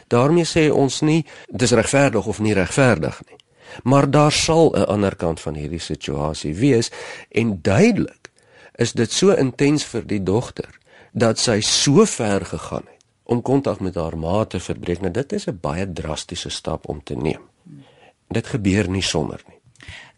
daarmee 0.08 0.46
sê 0.46 0.70
ons 0.70 1.02
nie 1.02 1.26
dis 1.50 1.72
regverdig 1.72 2.26
of 2.26 2.40
nie 2.40 2.54
regverdig 2.54 3.22
nie. 3.30 3.38
Maar 3.84 4.12
daar 4.12 4.32
sal 4.32 4.72
'n 4.76 4.88
ander 4.88 5.16
kant 5.16 5.42
van 5.42 5.54
hierdie 5.54 5.80
situasie 5.80 6.56
wees 6.56 6.92
en 7.30 7.62
duidelik 7.62 8.32
is 8.76 8.92
dit 8.92 9.12
so 9.12 9.32
intens 9.32 9.84
vir 9.84 10.08
die 10.08 10.24
dogter 10.24 10.80
dat 11.12 11.40
sy 11.40 11.62
so 11.62 12.06
ver 12.06 12.46
gegaan 12.46 12.84
het 12.86 13.06
om 13.24 13.42
kontak 13.42 13.80
met 13.80 13.96
haar 13.96 14.18
ma 14.18 14.46
te 14.46 14.60
verbreek. 14.60 15.02
Nou 15.02 15.12
dit 15.12 15.34
is 15.34 15.48
'n 15.48 15.58
baie 15.62 15.94
drastiese 15.94 16.50
stap 16.50 16.90
om 16.90 17.04
te 17.04 17.16
neem. 17.16 17.42
Dit 18.28 18.48
gebeur 18.48 18.90
nie 18.90 19.02
sommer 19.02 19.42
nie. 19.48 19.56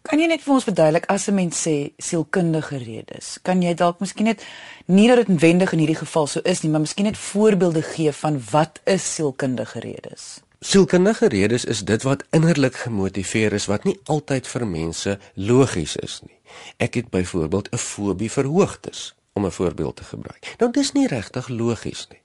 Kan 0.02 0.20
jy 0.20 0.28
net 0.28 0.42
vir 0.42 0.54
ons 0.54 0.64
verduidelik 0.64 1.06
as 1.12 1.28
'n 1.28 1.34
mens 1.34 1.68
sê 1.68 1.92
sielkundige 1.98 2.78
redes? 2.78 3.40
Kan 3.42 3.62
jy 3.62 3.74
dalk 3.74 4.00
miskien 4.00 4.26
net 4.26 4.46
nie 4.86 5.08
dat 5.08 5.28
dit 5.28 5.40
wendig 5.40 5.72
in 5.72 5.80
hierdie 5.80 6.00
geval 6.00 6.28
so 6.28 6.40
is 6.44 6.62
nie, 6.62 6.72
maar 6.72 6.80
miskien 6.80 7.06
net 7.06 7.18
voorbeelde 7.18 7.82
gee 7.82 8.12
van 8.12 8.42
wat 8.52 8.80
is 8.86 9.14
sielkundige 9.16 9.80
redes? 9.80 10.42
Sielkundige 10.60 11.28
redes 11.28 11.66
is 11.66 11.84
dit 11.86 12.04
wat 12.04 12.24
innerlik 12.30 12.76
gemotiveer 12.76 13.54
is 13.54 13.66
wat 13.66 13.84
nie 13.84 14.00
altyd 14.04 14.48
vir 14.48 14.64
mense 14.68 15.20
logies 15.34 15.94
is 16.02 16.16
nie. 16.26 16.40
Ek 16.82 16.98
het 16.98 17.10
byvoorbeeld 17.14 17.70
'n 17.72 17.78
fobie 17.78 18.32
vir 18.32 18.46
hoogtes 18.46 19.14
om 19.34 19.46
'n 19.46 19.52
voorbeeld 19.52 19.96
te 19.96 20.04
gebruik. 20.04 20.56
Nou 20.58 20.72
dis 20.72 20.92
nie 20.92 21.08
regtig 21.08 21.48
logies 21.48 22.08
nie. 22.10 22.22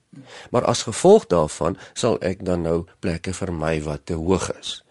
Maar 0.49 0.65
as 0.65 0.81
gevolg 0.81 1.27
daarvan 1.27 1.77
sal 1.93 2.19
ek 2.21 2.45
dan 2.45 2.61
nou 2.61 2.85
plekke 2.99 3.33
vermy 3.33 3.81
wat 3.81 4.05
te 4.05 4.13
hoog 4.13 4.57
is. 4.59 4.83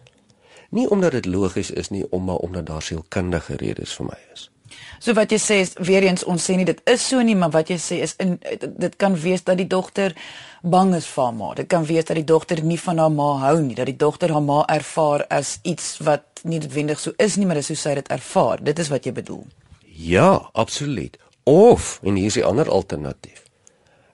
Nie 0.69 0.89
omdat 0.89 1.11
dit 1.11 1.25
logies 1.25 1.71
is 1.71 1.89
nie, 1.89 2.05
maar 2.11 2.35
omdat 2.35 2.65
daar 2.65 2.81
sielkundige 2.81 3.55
redes 3.55 3.93
vir 3.93 4.05
my 4.05 4.19
is. 4.33 4.52
So 4.99 5.13
wat 5.13 5.31
jy 5.31 5.37
sê 5.37 5.59
is 5.63 5.73
weer 5.79 6.03
eens 6.03 6.23
ons 6.23 6.49
sê 6.49 6.55
nie 6.55 6.65
dit 6.65 6.81
is 6.89 7.07
so 7.07 7.21
nie, 7.21 7.35
maar 7.35 7.51
wat 7.51 7.69
jy 7.69 7.77
sê 7.77 8.01
is 8.05 8.15
in 8.23 8.39
dit 8.63 8.95
kan 8.97 9.15
wees 9.19 9.43
dat 9.43 9.57
die 9.57 9.67
dogter 9.67 10.15
bang 10.63 10.95
is 10.95 11.07
vir 11.07 11.23
haar 11.23 11.33
ma. 11.33 11.53
Dit 11.53 11.67
kan 11.67 11.85
wees 11.85 12.05
dat 12.05 12.15
die 12.15 12.27
dogter 12.27 12.63
nie 12.63 12.79
van 12.79 12.97
haar 12.97 13.11
ma 13.11 13.29
hou 13.43 13.61
nie, 13.61 13.75
dat 13.75 13.85
die 13.85 13.97
dogter 13.97 14.31
haar 14.31 14.43
ma 14.43 14.63
ervaar 14.67 15.25
as 15.29 15.59
iets 15.63 15.97
wat 16.07 16.43
nie 16.43 16.59
noodwendig 16.59 16.99
so 16.99 17.11
is 17.17 17.35
nie, 17.35 17.45
maar 17.45 17.59
dis 17.59 17.71
hoe 17.73 17.79
sy 17.79 17.95
dit 17.99 18.11
ervaar. 18.11 18.63
Dit 18.63 18.79
is 18.79 18.91
wat 18.91 19.05
jy 19.05 19.13
bedoel. 19.15 19.45
Ja, 19.93 20.49
absoluut. 20.53 21.17
Of 21.43 21.99
en 22.03 22.15
hier 22.15 22.31
is 22.31 22.39
die 22.39 22.45
ander 22.45 22.69
alternatief. 22.71 23.43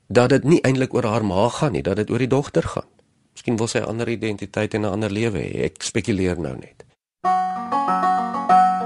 Dat 0.08 0.30
dit 0.34 0.44
nie 0.44 0.62
eintlik 0.66 0.94
oor 0.94 1.06
haar 1.06 1.26
ma 1.26 1.50
gaan 1.54 1.78
nie, 1.78 1.86
dat 1.86 2.02
dit 2.02 2.10
oor 2.10 2.22
die 2.22 2.32
dogter 2.32 2.66
gaan. 2.66 2.90
Miskien 3.34 3.58
wil 3.58 3.68
sy 3.68 3.80
'n 3.80 3.88
ander 3.88 4.10
identiteit 4.10 4.74
en 4.74 4.82
'n 4.82 4.92
ander 4.92 5.12
lewe 5.12 5.40
hê. 5.40 5.64
Ek 5.70 5.82
spekuleer 5.82 6.40
nou 6.40 6.58
net. 6.58 6.84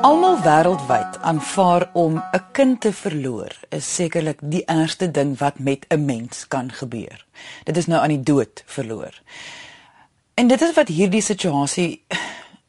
Almal 0.03 0.41
wêreldwyd 0.43 1.13
aanvaar 1.23 1.83
om 1.93 2.17
'n 2.19 2.41
kind 2.51 2.81
te 2.81 2.91
verloor 2.93 3.53
is 3.69 3.93
sekerlik 3.95 4.39
die 4.41 4.65
ergste 4.65 5.11
ding 5.11 5.37
wat 5.37 5.59
met 5.59 5.85
'n 5.89 6.05
mens 6.05 6.47
kan 6.47 6.71
gebeur. 6.71 7.25
Dit 7.63 7.77
is 7.77 7.85
nou 7.85 8.01
aan 8.01 8.09
die 8.09 8.23
dood 8.23 8.63
verloor. 8.65 9.21
En 10.33 10.47
dit 10.47 10.61
is 10.61 10.73
wat 10.73 10.87
hierdie 10.87 11.21
situasie 11.21 12.03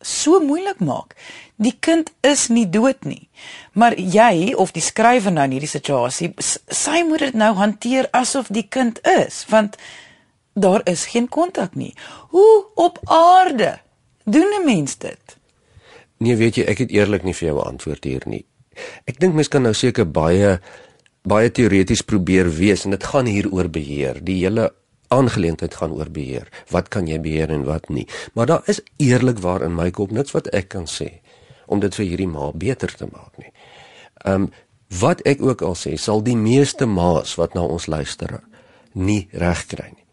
so 0.01 0.41
moeilik 0.41 0.79
maak. 0.79 1.15
Die 1.57 1.77
kind 1.81 2.13
is 2.21 2.49
nie 2.49 2.71
dood 2.71 3.05
nie. 3.05 3.29
Maar 3.73 3.99
jy 3.99 4.55
of 4.57 4.71
die 4.71 4.83
skrywer 4.83 5.33
nou 5.33 5.45
in 5.45 5.51
hierdie 5.51 5.69
situasie, 5.79 6.35
sy 6.69 7.03
moet 7.03 7.19
dit 7.19 7.35
nou 7.35 7.55
hanteer 7.55 8.09
asof 8.11 8.47
die 8.47 8.69
kind 8.69 9.07
is, 9.07 9.45
want 9.49 9.77
daar 10.53 10.81
is 10.85 11.07
geen 11.07 11.29
kontak 11.29 11.75
nie. 11.75 11.95
Hoe 12.29 12.67
op 12.75 12.99
aarde 13.05 13.79
doen 14.25 14.55
'n 14.61 14.65
mens 14.65 14.99
dit? 14.99 15.37
Nee, 16.25 16.39
weet 16.41 16.61
jy, 16.61 16.65
ek 16.71 16.87
het 16.87 16.95
eerlik 16.95 17.25
nie 17.27 17.35
vir 17.37 17.51
jou 17.51 17.59
antwoord 17.65 18.07
hier 18.09 18.25
nie. 18.31 18.45
Ek 19.09 19.21
dink 19.23 19.37
mens 19.37 19.51
kan 19.53 19.65
nou 19.67 19.75
seker 19.77 20.09
baie 20.09 20.59
baie 21.25 21.49
teoreties 21.49 22.03
probeer 22.05 22.51
wees 22.53 22.83
en 22.85 22.93
dit 22.93 23.05
gaan 23.09 23.29
hier 23.29 23.47
oor 23.49 23.71
beheer. 23.73 24.19
Die 24.21 24.43
hele 24.43 24.69
aangeleentheid 25.15 25.77
gaan 25.81 25.95
oor 25.97 26.11
beheer. 26.13 26.51
Wat 26.73 26.91
kan 26.93 27.09
jy 27.09 27.17
beheer 27.25 27.53
en 27.55 27.65
wat 27.65 27.89
nie? 27.89 28.05
Maar 28.37 28.51
daar 28.51 28.69
is 28.69 28.83
eerlikwaar 29.01 29.65
in 29.65 29.77
my 29.77 29.89
kop 29.95 30.13
niks 30.13 30.35
wat 30.37 30.51
ek 30.53 30.69
kan 30.77 30.89
sê 30.91 31.23
om 31.65 31.81
dit 31.81 31.97
vir 31.97 32.07
hierdie 32.11 32.29
ma 32.29 32.51
beter 32.53 32.93
te 32.93 33.09
maak 33.09 33.41
nie. 33.41 33.53
Ehm 34.25 34.49
um, 34.49 34.53
wat 35.01 35.25
ek 35.27 35.41
ook 35.43 35.63
al 35.67 35.75
sê, 35.75 35.97
sal 35.99 36.21
die 36.23 36.37
meeste 36.39 36.87
ma's 36.87 37.33
wat 37.41 37.57
na 37.57 37.65
ons 37.67 37.89
luister 37.91 38.37
nie 38.95 39.25
reg 39.33 39.65
kry 39.67 39.89
nie. 39.91 40.04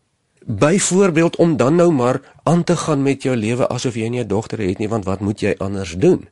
Byvoorbeeld 0.46 1.36
om 1.36 1.58
dan 1.58 1.76
nou 1.76 1.92
maar 1.92 2.22
aan 2.44 2.64
te 2.64 2.78
gaan 2.78 3.04
met 3.04 3.24
jou 3.24 3.36
lewe 3.36 3.68
asof 3.68 3.96
jy 3.96 4.08
nie 4.08 4.24
'n 4.24 4.28
dogter 4.28 4.60
het 4.60 4.78
nie, 4.78 4.90
want 4.90 5.06
wat 5.06 5.20
moet 5.20 5.40
jy 5.40 5.56
anders 5.58 5.96
doen? 5.98 6.28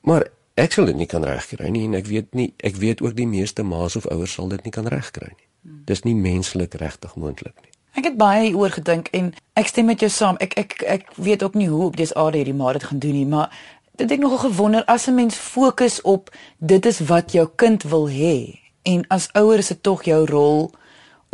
Maar 0.00 0.26
ek 0.54 0.72
sal 0.72 0.84
dit 0.84 0.96
nie 0.96 1.06
kan 1.06 1.24
regkry 1.24 1.68
nie 1.68 1.84
en 1.84 1.94
ek 1.94 2.06
weet 2.06 2.34
nie, 2.34 2.54
ek 2.56 2.76
weet 2.76 3.02
ook 3.02 3.16
die 3.16 3.26
meeste 3.26 3.62
ma's 3.62 3.96
of 3.96 4.06
ouers 4.06 4.32
sal 4.32 4.48
dit 4.48 4.62
nie 4.64 4.70
kan 4.70 4.86
regkry 4.86 5.28
nie. 5.36 5.48
Dis 5.84 6.02
nie 6.02 6.14
menslik 6.14 6.74
regtig 6.74 7.14
moontlik 7.14 7.54
nie. 7.62 7.72
Ek 7.98 8.04
het 8.04 8.16
baie 8.16 8.54
oor 8.56 8.70
gedink 8.70 9.08
en 9.16 9.32
ek 9.58 9.66
stem 9.66 9.88
met 9.90 10.00
jou 10.00 10.10
saam. 10.10 10.36
Ek 10.38 10.54
ek 10.58 10.82
ek 10.86 11.10
weet 11.16 11.42
ook 11.42 11.54
nie 11.54 11.68
hoe 11.68 11.84
op 11.84 11.96
dis 11.96 12.14
aarde 12.14 12.36
hierdie 12.36 12.54
maar 12.54 12.78
dit 12.78 12.84
gaan 12.84 12.98
doen 12.98 13.12
nie, 13.12 13.26
maar 13.26 13.50
dit 13.98 14.10
het 14.10 14.20
nogal 14.20 14.38
gewonder 14.38 14.84
as 14.84 15.06
'n 15.06 15.14
mens 15.14 15.36
fokus 15.36 16.00
op 16.00 16.30
dit 16.58 16.86
is 16.86 17.00
wat 17.00 17.32
jou 17.32 17.48
kind 17.56 17.82
wil 17.82 18.08
hê 18.08 18.58
en 18.82 19.04
as 19.08 19.28
ouer 19.32 19.58
is 19.58 19.68
dit 19.68 19.82
tog 19.82 20.04
jou 20.04 20.26
rol 20.26 20.70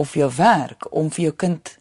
of 0.01 0.15
jou 0.15 0.31
werk 0.37 0.87
om 0.91 1.11
vir 1.11 1.29
jou 1.29 1.35
kind 1.47 1.77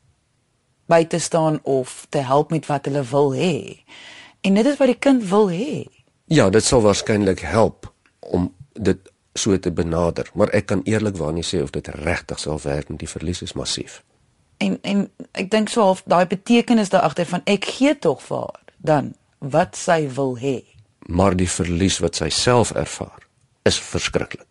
by 0.91 1.04
te 1.10 1.19
staan 1.19 1.60
of 1.63 2.06
te 2.10 2.21
help 2.26 2.52
met 2.52 2.67
wat 2.69 2.86
hulle 2.86 3.04
wil 3.10 3.34
hê. 3.34 3.84
En 4.41 4.54
dit 4.60 4.65
is 4.65 4.78
wat 4.78 4.91
die 4.91 4.99
kind 4.99 5.23
wil 5.30 5.49
hê. 5.49 5.86
Ja, 6.32 6.49
dit 6.49 6.63
sal 6.63 6.84
waarskynlik 6.84 7.43
help 7.47 7.89
om 8.19 8.52
dit 8.73 8.99
so 9.34 9.58
te 9.60 9.71
benader, 9.71 10.30
maar 10.34 10.52
ek 10.54 10.67
kan 10.69 10.84
eerlikwaar 10.86 11.34
nie 11.34 11.45
sê 11.45 11.62
of 11.63 11.73
dit 11.73 11.88
regtig 12.04 12.39
sal 12.39 12.60
werk 12.63 12.89
nie. 12.89 12.99
Die 13.02 13.10
verlies 13.10 13.41
is 13.41 13.56
massief. 13.58 14.02
En 14.62 14.78
en 14.82 15.08
ek 15.32 15.49
dink 15.52 15.71
so 15.71 15.82
half 15.82 16.04
daai 16.06 16.26
betekenis 16.30 16.93
daar 16.93 17.08
agter 17.10 17.26
van 17.26 17.41
ek 17.49 17.65
gee 17.78 17.95
tog 17.99 18.21
vir 18.28 18.38
haar 18.38 18.62
dan 18.78 19.13
wat 19.39 19.76
sy 19.80 20.06
wil 20.15 20.38
hê. 20.39 20.62
Maar 21.08 21.36
die 21.36 21.49
verlies 21.49 21.99
wat 22.04 22.19
sy 22.21 22.30
self 22.30 22.71
ervaar 22.71 23.28
is 23.67 23.80
verskriklik. 23.80 24.47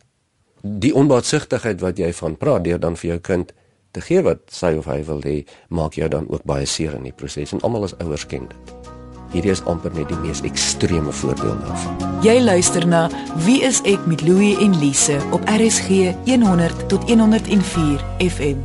Die 0.62 0.92
onbaatsigtigheid 0.94 1.80
wat 1.82 1.98
jy 1.98 2.12
van 2.14 2.36
praat 2.38 2.62
deur 2.62 2.78
dan 2.78 2.94
vir 2.94 3.08
jou 3.08 3.18
kind 3.26 3.48
te 3.90 4.00
gee 4.00 4.20
wat 4.22 4.44
sy 4.54 4.76
of 4.78 4.86
hy 4.86 5.00
wil 5.08 5.18
hê, 5.26 5.40
maak 5.74 5.96
jou 5.98 6.06
dan 6.08 6.28
ook 6.30 6.44
baie 6.46 6.68
seer 6.70 6.94
in 6.94 7.08
die 7.08 7.12
proses 7.12 7.50
en 7.50 7.62
almal 7.66 7.88
as 7.88 7.96
ouers 7.98 8.22
ken 8.30 8.46
dit. 8.46 8.76
Hierdie 9.32 9.50
is 9.50 9.62
amper 9.66 9.90
net 9.96 10.12
die 10.12 10.18
mees 10.22 10.44
ekstreme 10.46 11.10
voorbeeld 11.18 11.64
daarvan. 11.66 12.04
Jy 12.22 12.36
luister 12.44 12.86
na 12.86 13.08
Wie 13.42 13.58
is 13.66 13.80
ek 13.90 14.06
met 14.06 14.22
Louie 14.22 14.54
en 14.62 14.76
Lise 14.78 15.18
op 15.34 15.42
RSG 15.50 16.12
100 16.30 16.86
tot 16.92 17.10
104 17.10 18.04
FM. 18.22 18.62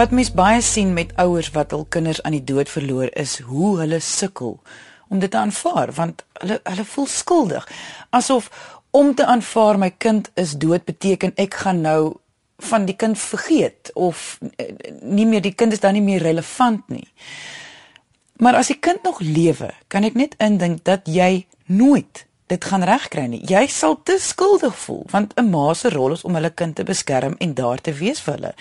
Wat 0.00 0.16
mens 0.16 0.32
baie 0.32 0.62
sien 0.64 0.96
met 0.96 1.12
ouers 1.20 1.52
wat 1.52 1.76
hul 1.76 1.84
kinders 1.92 2.22
aan 2.22 2.38
die 2.38 2.44
dood 2.44 2.72
verloor 2.72 3.12
is 3.12 3.36
hoe 3.44 3.76
hulle 3.82 4.00
sukkel 4.00 4.56
om 5.12 5.20
dit 5.20 5.30
te 5.30 5.36
aanvaar 5.36 5.92
want 5.92 6.24
hulle 6.40 6.56
hulle 6.62 6.88
voel 6.94 7.06
skuldig 7.06 7.68
asof 8.16 8.48
om 8.94 9.14
te 9.14 9.26
aanvaar 9.26 9.78
my 9.78 9.90
kind 9.98 10.30
is 10.38 10.54
dood 10.62 10.84
beteken 10.86 11.32
ek 11.34 11.54
gaan 11.64 11.80
nou 11.82 12.14
van 12.62 12.84
die 12.86 12.94
kind 12.94 13.18
vergeet 13.18 13.90
of 13.98 14.38
eh, 14.56 14.70
nie 15.02 15.26
meer 15.26 15.42
die 15.42 15.54
kind 15.54 15.74
is 15.74 15.82
dan 15.82 15.96
nie 15.98 16.04
meer 16.04 16.22
relevant 16.22 16.86
nie. 16.88 17.08
Maar 18.38 18.60
as 18.60 18.70
die 18.70 18.78
kind 18.78 19.02
nog 19.02 19.18
lewe, 19.20 19.72
kan 19.90 20.06
ek 20.06 20.14
net 20.18 20.36
indink 20.42 20.84
dat 20.86 21.10
jy 21.10 21.46
nooit 21.66 22.22
dit 22.52 22.64
gaan 22.70 22.86
regkry 22.86 23.24
nie. 23.30 23.40
Jy 23.50 23.64
sal 23.72 23.96
te 24.06 24.14
skuldig 24.22 24.76
voel 24.84 25.02
want 25.10 25.34
'n 25.40 25.50
ma 25.50 25.74
se 25.74 25.90
rol 25.90 26.14
is 26.14 26.22
om 26.22 26.34
hulle 26.38 26.50
kind 26.50 26.76
te 26.76 26.84
beskerm 26.84 27.34
en 27.38 27.54
daar 27.54 27.80
te 27.80 27.92
wees 27.92 28.20
vir 28.20 28.34
hulle. 28.34 28.54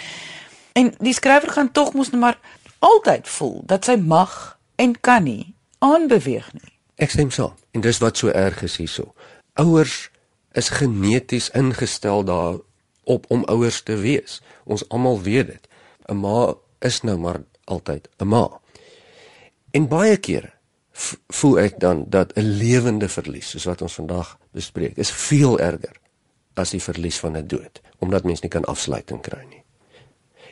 En 0.74 0.94
die 0.98 1.14
skrywer 1.14 1.52
gaan 1.52 1.72
tog 1.72 1.94
mos 1.94 2.10
net 2.10 2.22
maar 2.22 2.40
altyd 2.80 3.28
voel 3.28 3.62
dat 3.66 3.86
sy 3.86 3.96
mag 3.96 4.58
en 4.76 5.00
kan 5.02 5.24
nie 5.24 5.54
aanbeweeg 5.80 6.54
nie. 6.54 6.74
Ek 6.96 7.10
stem 7.10 7.32
saam. 7.32 7.54
En 7.72 7.82
dis 7.82 7.98
wat 7.98 8.18
so 8.18 8.28
erg 8.28 8.64
is 8.64 8.78
hierso. 8.78 9.14
Ouers 9.54 10.10
is 10.54 10.70
geneties 10.70 11.50
ingestel 11.58 12.24
daarop 12.24 13.26
om 13.28 13.44
ouers 13.44 13.82
te 13.82 13.96
wees. 13.96 14.42
Ons 14.66 14.86
almal 14.90 15.22
weet 15.22 15.48
dit. 15.48 15.68
'n 16.10 16.16
Ma 16.16 16.54
is 16.80 17.02
nou 17.02 17.18
maar 17.18 17.42
altyd 17.66 18.10
'n 18.20 18.28
ma. 18.28 18.60
En 19.72 19.88
baie 19.88 20.18
kere 20.18 20.54
voel 21.28 21.60
ek 21.60 21.80
dan 21.80 22.06
dat 22.08 22.34
'n 22.38 22.42
lewende 22.42 23.10
verlies, 23.10 23.50
soos 23.50 23.66
wat 23.66 23.82
ons 23.82 23.94
vandag 23.94 24.38
bespreek, 24.52 24.98
is 24.98 25.12
veel 25.12 25.60
erger 25.60 25.96
as 26.54 26.70
die 26.70 26.82
verlies 26.82 27.20
van 27.20 27.38
'n 27.38 27.48
dood, 27.48 27.82
omdat 28.00 28.24
mens 28.24 28.42
nie 28.42 28.50
kan 28.50 28.66
afsluiting 28.66 29.22
kry 29.22 29.46
nie. 29.50 29.64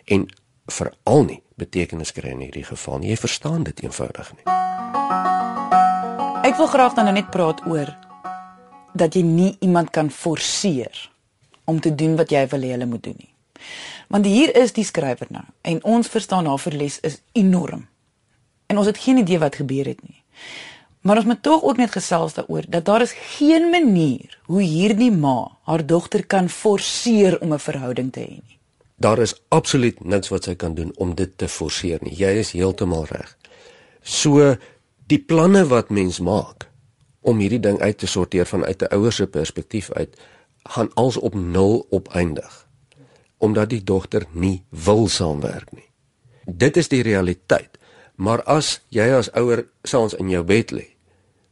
En 0.06 0.28
veral 0.66 1.24
nie 1.24 1.44
betekenis 1.56 2.12
kry 2.12 2.30
in 2.30 2.40
hierdie 2.40 2.64
geval 2.64 2.98
nie. 2.98 3.10
Jy 3.10 3.18
verstaan 3.18 3.64
dit 3.64 3.84
eenvoudig 3.84 4.34
nie. 4.34 4.46
Ek 6.42 6.58
wil 6.58 6.68
graag 6.68 6.94
dan 6.94 7.06
nou 7.06 7.14
net 7.14 7.30
praat 7.30 7.66
oor 7.66 8.11
dat 8.94 9.16
jy 9.16 9.22
nie 9.22 9.56
iemand 9.60 9.90
kan 9.90 10.10
forceer 10.10 11.10
om 11.66 11.80
te 11.80 11.96
doen 11.96 12.16
wat 12.16 12.32
jy 12.32 12.48
wil 12.52 12.66
hê 12.66 12.74
hulle 12.76 12.86
moet 12.90 13.04
doen 13.04 13.18
nie. 13.18 13.34
Want 14.12 14.26
hier 14.26 14.52
is 14.58 14.74
die 14.76 14.86
skrywer 14.86 15.30
nou 15.30 15.46
en 15.62 15.84
ons 15.84 16.10
verstaan 16.12 16.50
haar 16.50 16.60
verlies 16.60 17.00
is 17.08 17.22
enorm 17.38 17.88
en 18.68 18.78
ons 18.78 18.88
het 18.88 18.98
geen 18.98 19.22
idee 19.22 19.40
wat 19.40 19.60
gebeur 19.60 19.86
het 19.92 20.02
nie. 20.08 20.24
Maar 21.02 21.22
ons 21.22 21.26
moet 21.26 21.44
tog 21.44 21.64
ook 21.64 21.78
net 21.82 21.92
gesels 21.92 22.34
daaroor 22.38 22.66
dat 22.70 22.86
daar 22.86 23.02
is 23.02 23.14
geen 23.38 23.70
manier 23.70 24.38
hoe 24.46 24.62
hierdie 24.62 25.12
ma 25.12 25.52
haar 25.70 25.86
dogter 25.86 26.26
kan 26.26 26.50
forceer 26.50 27.40
om 27.42 27.54
'n 27.54 27.60
verhouding 27.60 28.12
te 28.12 28.20
hê 28.20 28.30
nie. 28.30 28.58
Daar 28.96 29.20
is 29.20 29.42
absoluut 29.50 30.04
niks 30.04 30.30
wat 30.30 30.44
sy 30.44 30.56
kan 30.56 30.74
doen 30.74 30.92
om 30.96 31.16
dit 31.16 31.38
te 31.38 31.48
forceer 31.48 32.00
nie. 32.02 32.16
Jy 32.16 32.32
is 32.44 32.52
heeltemal 32.52 33.06
reg. 33.06 33.38
So 34.02 34.56
die 35.08 35.20
planne 35.20 35.66
wat 35.66 35.90
mens 35.90 36.20
maak 36.20 36.71
om 37.22 37.40
hierdie 37.40 37.60
ding 37.60 37.80
uit 37.80 37.98
te 37.98 38.08
sorteer 38.08 38.46
vanuit 38.46 38.82
'n 38.82 38.94
ouer 38.96 39.12
se 39.12 39.28
perspektief 39.28 39.92
uit 39.92 40.18
gaan 40.64 40.94
als 40.94 41.18
op 41.18 41.34
nul 41.36 41.86
opeindig 41.90 42.68
omdat 43.42 43.70
die 43.70 43.84
dogter 43.84 44.26
nie 44.32 44.64
wil 44.70 45.08
saamwerk 45.08 45.72
nie. 45.72 45.88
Dit 46.46 46.78
is 46.78 46.88
die 46.88 47.02
realiteit. 47.02 47.80
Maar 48.22 48.44
as 48.44 48.82
jy 48.94 49.08
as 49.18 49.32
ouer 49.34 49.66
saans 49.84 50.14
in 50.14 50.30
jou 50.30 50.44
bed 50.46 50.74
lê, 50.78 50.86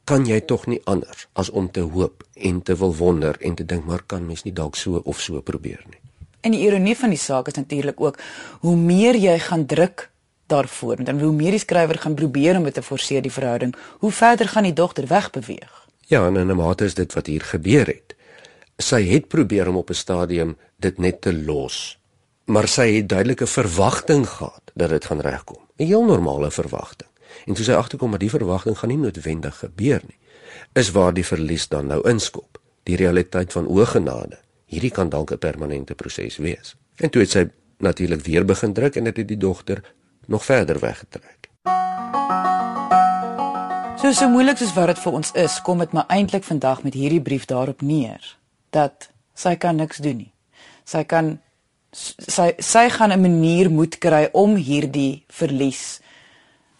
kan 0.05 0.25
jy 0.25 0.39
tog 0.45 0.67
nie 0.69 0.81
anders 0.89 1.25
as 1.33 1.49
om 1.49 1.71
te 1.71 1.81
hoop 1.81 2.23
en 2.33 2.61
te 2.61 2.75
wil 2.77 2.93
wonder 2.97 3.37
en 3.41 3.55
te 3.57 3.65
dink 3.65 3.85
maar 3.85 4.03
kan 4.05 4.25
mens 4.25 4.45
nie 4.45 4.53
dalk 4.53 4.77
so 4.77 5.01
of 5.05 5.21
so 5.21 5.41
probeer 5.41 5.81
nie. 5.89 6.01
En 6.45 6.53
die 6.53 6.61
ironie 6.61 6.95
van 6.97 7.09
die 7.09 7.19
saak 7.19 7.49
is 7.49 7.57
natuurlik 7.57 8.01
ook 8.01 8.19
hoe 8.61 8.75
meer 8.77 9.17
jy 9.17 9.37
gaan 9.49 9.65
druk 9.65 10.09
daarvoor 10.49 10.95
en 11.05 11.19
hoe 11.19 11.33
meer 11.33 11.55
die 11.57 11.59
skrywer 11.59 11.99
gaan 11.99 12.15
probeer 12.15 12.57
om 12.57 12.63
dit 12.63 12.73
te 12.73 12.81
forceer 12.81 13.21
die 13.21 13.33
verhouding, 13.33 13.75
hoe 13.99 14.11
verder 14.11 14.47
gaan 14.47 14.67
die 14.67 14.73
dogter 14.73 15.07
wegbeweeg. 15.07 15.87
Ja, 16.07 16.25
en 16.25 16.35
in 16.35 16.51
'n 16.51 16.55
mate 16.55 16.85
is 16.85 16.93
dit 16.93 17.13
wat 17.13 17.25
hier 17.25 17.41
gebeur 17.41 17.85
het. 17.85 18.15
Sy 18.77 19.03
het 19.07 19.27
probeer 19.27 19.67
om 19.67 19.75
op 19.75 19.89
'n 19.89 19.93
stadium 19.93 20.57
dit 20.75 20.97
net 20.97 21.21
te 21.21 21.33
los. 21.33 21.99
Maar 22.45 22.67
sy 22.67 22.95
het 22.95 23.09
duidelike 23.09 23.47
verwagting 23.47 24.29
gehad 24.29 24.71
dat 24.73 24.89
dit 24.89 25.05
gaan 25.05 25.19
regkom. 25.19 25.57
'n 25.77 25.85
heel 25.85 26.05
normale 26.05 26.51
verwagting. 26.51 27.09
En 27.45 27.53
toe 27.53 27.63
sy 27.63 27.71
agterkom 27.71 28.11
dat 28.11 28.19
die 28.19 28.29
verwagting 28.29 28.77
gaan 28.77 28.89
nie 28.89 28.97
noodwendig 28.97 29.57
gebeur 29.57 30.01
nie, 30.07 30.17
is 30.73 30.91
waar 30.91 31.13
die 31.13 31.25
verlies 31.25 31.67
dan 31.67 31.87
nou 31.87 32.09
inskop. 32.09 32.59
Die 32.83 32.95
realiteit 32.95 33.51
van 33.51 33.67
ogenade. 33.67 34.39
Hierdie 34.65 34.91
kan 34.91 35.09
dalk 35.09 35.31
'n 35.31 35.37
permanente 35.37 35.95
proses 35.95 36.37
wees. 36.37 36.75
En 36.95 37.09
toe 37.09 37.21
het 37.21 37.31
sy 37.31 37.49
natuurlik 37.77 38.21
weer 38.21 38.45
begin 38.45 38.73
druk 38.73 38.95
en 38.95 39.03
dit 39.03 39.17
het 39.17 39.27
die 39.27 39.37
dogter 39.37 39.81
nog 40.29 40.45
verder 40.45 40.79
weggetrek. 40.79 41.49
So 43.99 44.11
so 44.15 44.29
moeilik 44.29 44.57
soos 44.57 44.73
wat 44.77 44.93
dit 44.93 44.99
vir 45.03 45.15
ons 45.17 45.31
is, 45.35 45.59
kom 45.65 45.81
dit 45.83 45.91
maar 45.91 46.07
eintlik 46.07 46.45
vandag 46.47 46.83
met 46.85 46.95
hierdie 46.95 47.21
brief 47.21 47.49
daarop 47.49 47.81
neer 47.81 48.35
dat 48.71 49.09
sy 49.35 49.55
kan 49.59 49.75
niks 49.75 49.99
doen 50.05 50.21
nie. 50.23 50.31
Sy 50.85 51.03
kan 51.03 51.39
sy 51.91 52.53
sy 52.61 52.89
gaan 52.89 53.11
'n 53.11 53.21
manier 53.21 53.69
moet 53.69 53.97
kry 53.97 54.29
om 54.31 54.55
hierdie 54.55 55.25
verlies 55.27 55.99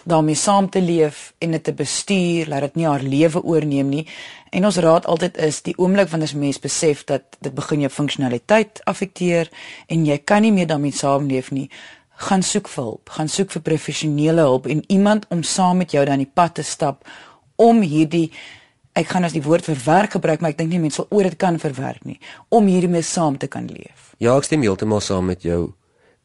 daarmee 0.03 0.35
saam 0.35 0.69
te 0.69 0.81
leef 0.81 1.33
en 1.37 1.51
dit 1.51 1.63
te 1.63 1.73
bestuur, 1.73 2.47
laat 2.47 2.61
dit 2.61 2.75
nie 2.75 2.87
haar 2.87 3.01
lewe 3.01 3.43
oorneem 3.43 3.89
nie. 3.89 4.07
En 4.49 4.65
ons 4.65 4.77
raad 4.77 5.05
altyd 5.05 5.37
is 5.37 5.61
die 5.61 5.75
oomblik 5.77 6.09
wanneer 6.09 6.33
'n 6.33 6.39
mens 6.39 6.59
besef 6.59 7.03
dat 7.03 7.23
dit 7.41 7.53
begin 7.53 7.79
jou 7.79 7.91
funksionaliteit 7.91 8.81
affekteer 8.83 9.49
en 9.87 10.05
jy 10.05 10.17
kan 10.17 10.41
nie 10.41 10.51
meer 10.51 10.67
daarmee 10.67 10.91
saamleef 10.91 11.51
nie, 11.51 11.69
gaan 12.19 12.43
soek 12.43 12.67
vir 12.67 12.83
hulp, 12.83 13.11
gaan 13.15 13.29
soek 13.31 13.51
vir 13.55 13.63
professionele 13.63 14.43
hulp 14.43 14.67
en 14.67 14.83
iemand 14.91 15.27
om 15.31 15.43
saam 15.43 15.79
met 15.79 15.93
jou 15.95 16.03
dan 16.05 16.19
die 16.19 16.31
pad 16.33 16.57
te 16.59 16.65
stap 16.67 17.07
om 17.55 17.81
hierdie 17.81 18.27
ek 18.99 19.13
gaan 19.13 19.23
as 19.23 19.35
die 19.35 19.43
woord 19.45 19.63
verwerk 19.63 20.17
gebruik, 20.17 20.41
maar 20.41 20.51
ek 20.51 20.59
dink 20.59 20.73
nie 20.73 20.81
mense 20.81 20.99
sal 20.99 21.07
ooit 21.13 21.29
dit 21.29 21.37
kan 21.39 21.59
verwerk 21.61 22.03
nie 22.07 22.17
om 22.51 22.67
hiermee 22.67 23.05
saam 23.05 23.37
te 23.39 23.47
kan 23.47 23.69
leef. 23.71 24.13
Ja, 24.19 24.35
ek 24.35 24.49
stem 24.49 24.65
heeltemal 24.65 25.03
saam 25.03 25.29
met 25.31 25.45
jou 25.47 25.71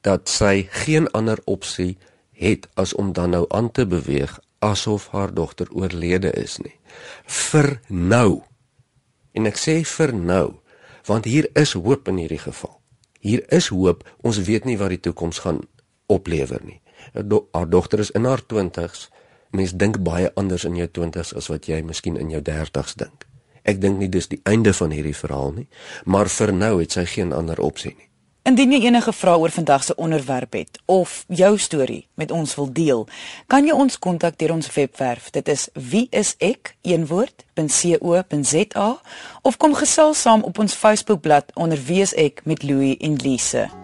dat 0.05 0.29
sy 0.29 0.67
geen 0.85 1.07
ander 1.15 1.39
opsie 1.47 1.95
het 2.35 2.67
as 2.81 2.95
om 2.99 3.13
dan 3.15 3.37
nou 3.37 3.45
aan 3.55 3.71
te 3.71 3.87
beweeg 3.87 4.35
asof 4.65 5.09
haar 5.13 5.31
dogter 5.35 5.71
oorlede 5.71 6.33
is 6.41 6.59
nie. 6.59 6.75
Vir 7.27 7.79
nou. 7.89 8.43
En 9.35 9.47
ek 9.47 9.59
sê 9.61 9.77
vir 9.87 10.15
nou, 10.15 10.57
want 11.07 11.29
hier 11.29 11.47
is 11.59 11.75
hoop 11.77 12.09
in 12.09 12.19
hierdie 12.23 12.41
geval. 12.43 12.81
Hier 13.25 13.45
is 13.53 13.71
hoop. 13.73 14.05
Ons 14.25 14.43
weet 14.49 14.65
nie 14.69 14.77
wat 14.81 14.95
die 14.95 15.03
toekoms 15.09 15.43
gaan 15.45 15.63
oplewer 16.07 16.61
nie. 16.65 16.81
Do 17.15 17.49
haar 17.53 17.69
dogter 17.69 17.99
is 17.99 18.11
in 18.11 18.25
haar 18.25 18.43
20's. 18.53 19.11
Mens 19.51 19.73
dink 19.79 20.01
baie 20.03 20.31
anders 20.35 20.65
in 20.65 20.77
jou 20.77 20.89
20's 20.99 21.35
as 21.37 21.47
wat 21.53 21.69
jy 21.71 21.83
miskien 21.83 22.17
in 22.17 22.31
jou 22.31 22.43
30's 22.43 22.95
dink. 22.99 23.27
Ek 23.65 23.81
dink 23.81 23.99
nie 23.99 24.09
dis 24.13 24.29
die 24.29 24.41
einde 24.45 24.75
van 24.77 24.91
hierdie 24.93 25.17
verhaal 25.17 25.53
nie, 25.57 25.69
maar 26.05 26.29
vir 26.29 26.53
nou 26.53 26.81
het 26.83 26.93
sy 26.93 27.05
geen 27.09 27.33
ander 27.33 27.61
opsie 27.65 27.95
nie. 27.95 28.09
Indien 28.45 28.75
jy 28.77 28.83
enige 28.85 29.13
vrae 29.17 29.41
oor 29.41 29.49
vandag 29.49 29.85
se 29.87 29.95
onderwerp 29.97 30.53
het 30.53 30.77
of 30.85 31.25
jou 31.33 31.59
storie 31.59 32.09
met 32.21 32.31
ons 32.31 32.55
wil 32.59 32.69
deel, 32.77 33.09
kan 33.49 33.65
jy 33.65 33.73
ons 33.73 33.97
kontak 33.99 34.37
deur 34.37 34.53
ons 34.53 34.69
webwerf. 34.75 35.31
Dit 35.33 35.49
is 35.49 35.69
wieisek.co.za 35.73 36.61
of 39.43 39.57
kom 39.57 39.75
gesels 39.81 40.21
saam 40.21 40.43
op 40.45 40.59
ons 40.61 40.77
Facebookblad 40.77 41.57
onder 41.57 41.81
wieisek 41.89 42.45
met 42.45 42.63
Louie 42.63 42.99
en 43.01 43.17
Lise. 43.17 43.84